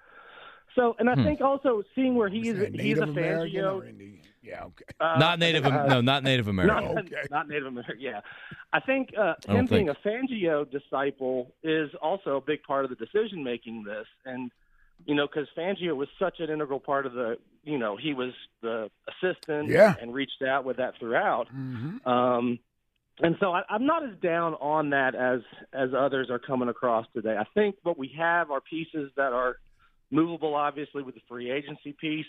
So, 0.74 0.94
and 0.98 1.08
I 1.10 1.14
Hmm. 1.14 1.24
think 1.24 1.40
also 1.40 1.82
seeing 1.94 2.14
where 2.16 2.28
he's 2.28 2.54
that 2.58 2.74
he's 2.74 2.98
a 2.98 3.06
Native 3.06 3.08
American 3.16 3.62
Fangio. 3.62 4.18
Or 4.46 4.52
Indian? 4.52 4.58
Yeah, 4.58 4.64
okay. 4.64 4.84
Uh, 5.00 5.18
not 5.18 5.38
Native. 5.38 5.66
uh, 5.66 5.86
no, 5.86 6.00
not 6.00 6.22
Native 6.24 6.48
American. 6.56 6.94
Not, 6.94 7.30
not 7.30 7.48
Native 7.48 7.66
American. 7.66 8.00
Yeah, 8.00 8.20
I 8.72 8.80
think 8.80 9.10
uh, 9.18 9.34
I 9.48 9.52
him 9.52 9.66
being 9.66 9.86
think. 9.86 9.90
a 10.04 10.08
Fangio 10.08 10.70
disciple 10.70 11.54
is 11.62 11.90
also 12.00 12.36
a 12.36 12.40
big 12.40 12.62
part 12.62 12.84
of 12.84 12.90
the 12.90 12.96
decision 12.96 13.42
making. 13.44 13.84
This 13.84 14.06
and 14.24 14.50
you 15.04 15.14
know, 15.14 15.26
because 15.26 15.48
Fangio 15.56 15.94
was 15.94 16.08
such 16.18 16.40
an 16.40 16.50
integral 16.50 16.80
part 16.80 17.04
of 17.04 17.12
the, 17.12 17.36
you 17.64 17.78
know, 17.78 17.96
he 17.96 18.14
was 18.14 18.32
the 18.62 18.90
assistant 19.08 19.68
Yeah. 19.68 19.94
and 20.00 20.14
reached 20.14 20.42
out 20.42 20.64
with 20.64 20.78
that 20.78 20.94
throughout. 20.98 21.48
Mm-hmm. 21.54 22.08
Um, 22.08 22.58
and 23.20 23.36
so 23.38 23.52
I, 23.52 23.62
I'm 23.68 23.84
not 23.84 24.04
as 24.04 24.16
down 24.22 24.54
on 24.54 24.90
that 24.90 25.14
as 25.14 25.40
as 25.72 25.90
others 25.96 26.28
are 26.30 26.38
coming 26.38 26.68
across 26.68 27.06
today. 27.14 27.36
I 27.38 27.44
think 27.54 27.76
what 27.82 27.98
we 27.98 28.08
have 28.18 28.50
are 28.50 28.60
pieces 28.60 29.10
that 29.16 29.32
are 29.32 29.56
movable, 30.10 30.54
obviously, 30.54 31.02
with 31.02 31.14
the 31.14 31.20
free 31.28 31.50
agency 31.50 31.92
piece. 31.98 32.26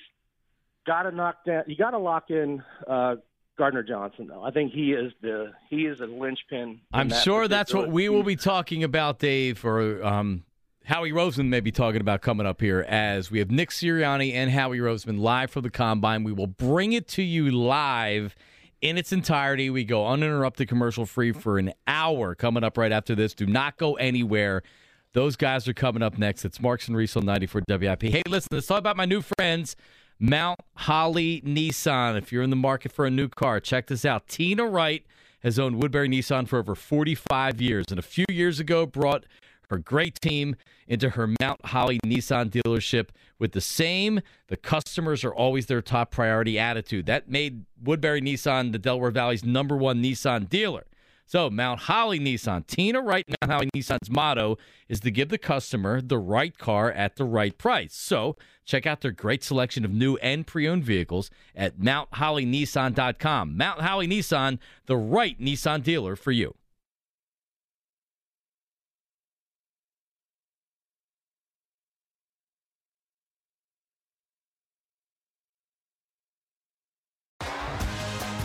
Got 0.87 1.03
to 1.03 1.11
knock 1.11 1.43
down. 1.45 1.63
You 1.67 1.75
got 1.75 1.91
to 1.91 1.99
lock 1.99 2.29
in 2.29 2.63
uh, 2.87 3.17
Gardner 3.57 3.83
Johnson, 3.83 4.27
though. 4.27 4.41
I 4.41 4.51
think 4.51 4.71
he 4.71 4.93
is 4.93 5.11
the 5.21 5.51
he 5.69 5.85
is 5.85 5.99
a 5.99 6.05
linchpin. 6.05 6.79
I'm 6.93 7.09
that 7.09 7.23
sure 7.23 7.47
that's 7.47 7.73
what 7.73 7.91
we 7.91 8.07
will 8.07 8.23
be 8.23 8.37
talking 8.37 8.83
about, 8.83 9.19
Dave, 9.19 9.65
or 9.65 10.03
um, 10.03 10.43
Howie 10.85 11.11
Roseman 11.11 11.47
may 11.49 11.59
be 11.59 11.71
talking 11.71 11.99
about 11.99 12.21
coming 12.21 12.47
up 12.47 12.61
here 12.61 12.85
as 12.87 13.29
we 13.29 13.39
have 13.39 13.51
Nick 13.51 13.71
Sirianni 13.71 14.33
and 14.33 14.49
Howie 14.49 14.79
Roseman 14.79 15.19
live 15.19 15.51
for 15.51 15.59
the 15.59 15.69
combine. 15.69 16.23
We 16.23 16.31
will 16.31 16.47
bring 16.47 16.93
it 16.93 17.09
to 17.09 17.21
you 17.21 17.51
live 17.51 18.33
in 18.81 18.97
its 18.97 19.11
entirety. 19.11 19.69
We 19.69 19.83
go 19.83 20.07
uninterrupted, 20.07 20.69
commercial 20.69 21.05
free 21.05 21.33
for 21.33 21.57
an 21.57 21.73
hour 21.87 22.35
coming 22.35 22.63
up 22.63 22.77
right 22.77 22.93
after 22.93 23.15
this. 23.15 23.33
Do 23.33 23.45
not 23.45 23.75
go 23.75 23.95
anywhere. 23.95 24.63
Those 25.11 25.35
guys 25.35 25.67
are 25.67 25.73
coming 25.73 26.03
up 26.03 26.17
next. 26.17 26.45
It's 26.45 26.61
Marks 26.61 26.87
and 26.87 26.95
Reese 26.95 27.17
on 27.17 27.25
94 27.25 27.63
WIP. 27.67 28.03
Hey, 28.03 28.21
listen, 28.25 28.47
let's 28.51 28.67
talk 28.67 28.79
about 28.79 28.95
my 28.95 29.05
new 29.05 29.21
friends, 29.21 29.75
Mount 30.19 30.59
Holly 30.75 31.41
Nissan. 31.41 32.17
If 32.17 32.31
you're 32.31 32.43
in 32.43 32.49
the 32.49 32.55
market 32.55 32.91
for 32.91 33.05
a 33.05 33.11
new 33.11 33.27
car, 33.27 33.59
check 33.59 33.87
this 33.87 34.05
out. 34.05 34.27
Tina 34.27 34.65
Wright 34.65 35.05
has 35.41 35.59
owned 35.59 35.81
Woodbury 35.81 36.09
Nissan 36.09 36.47
for 36.47 36.59
over 36.59 36.75
45 36.75 37.61
years, 37.61 37.85
and 37.89 37.99
a 37.99 38.03
few 38.03 38.25
years 38.29 38.59
ago 38.59 38.85
brought 38.85 39.25
her 39.69 39.77
great 39.77 40.19
team 40.21 40.55
into 40.87 41.09
her 41.11 41.27
Mount 41.41 41.65
Holly 41.65 41.99
Nissan 42.05 42.49
dealership 42.49 43.09
with 43.37 43.51
the 43.51 43.61
same, 43.61 44.21
the 44.47 44.57
customers 44.57 45.23
are 45.23 45.33
always 45.33 45.65
their 45.65 45.81
top 45.81 46.11
priority 46.11 46.57
attitude. 46.57 47.05
That 47.05 47.29
made 47.29 47.65
Woodbury 47.83 48.21
Nissan 48.21 48.71
the 48.71 48.79
Delaware 48.79 49.11
Valley's 49.11 49.43
number 49.43 49.75
one 49.75 50.01
Nissan 50.01 50.49
dealer. 50.49 50.85
So, 51.29 51.49
Mount 51.49 51.81
Holly 51.81 52.21
Nissan, 52.21 52.65
Tina 52.67 53.01
Wright, 53.01 53.25
Mount 53.41 53.51
Holly 53.51 53.69
Nissan's 53.75 54.09
motto 54.09 54.57
is 54.87 55.01
to 55.01 55.11
give 55.11 55.27
the 55.27 55.37
customer 55.37 55.99
the 55.99 56.17
right 56.17 56.57
car 56.57 56.89
at 56.89 57.17
the 57.17 57.25
right 57.25 57.57
price. 57.57 57.93
So, 57.93 58.37
check 58.63 58.87
out 58.87 59.01
their 59.01 59.11
great 59.11 59.43
selection 59.43 59.83
of 59.83 59.91
new 59.91 60.15
and 60.17 60.47
pre 60.47 60.69
owned 60.69 60.85
vehicles 60.85 61.29
at 61.53 61.79
MountHollyNissan.com. 61.79 63.57
Mount 63.57 63.81
Holly 63.81 64.07
Nissan, 64.07 64.57
the 64.85 64.95
right 64.95 65.37
Nissan 65.37 65.83
dealer 65.83 66.15
for 66.15 66.31
you. 66.31 66.55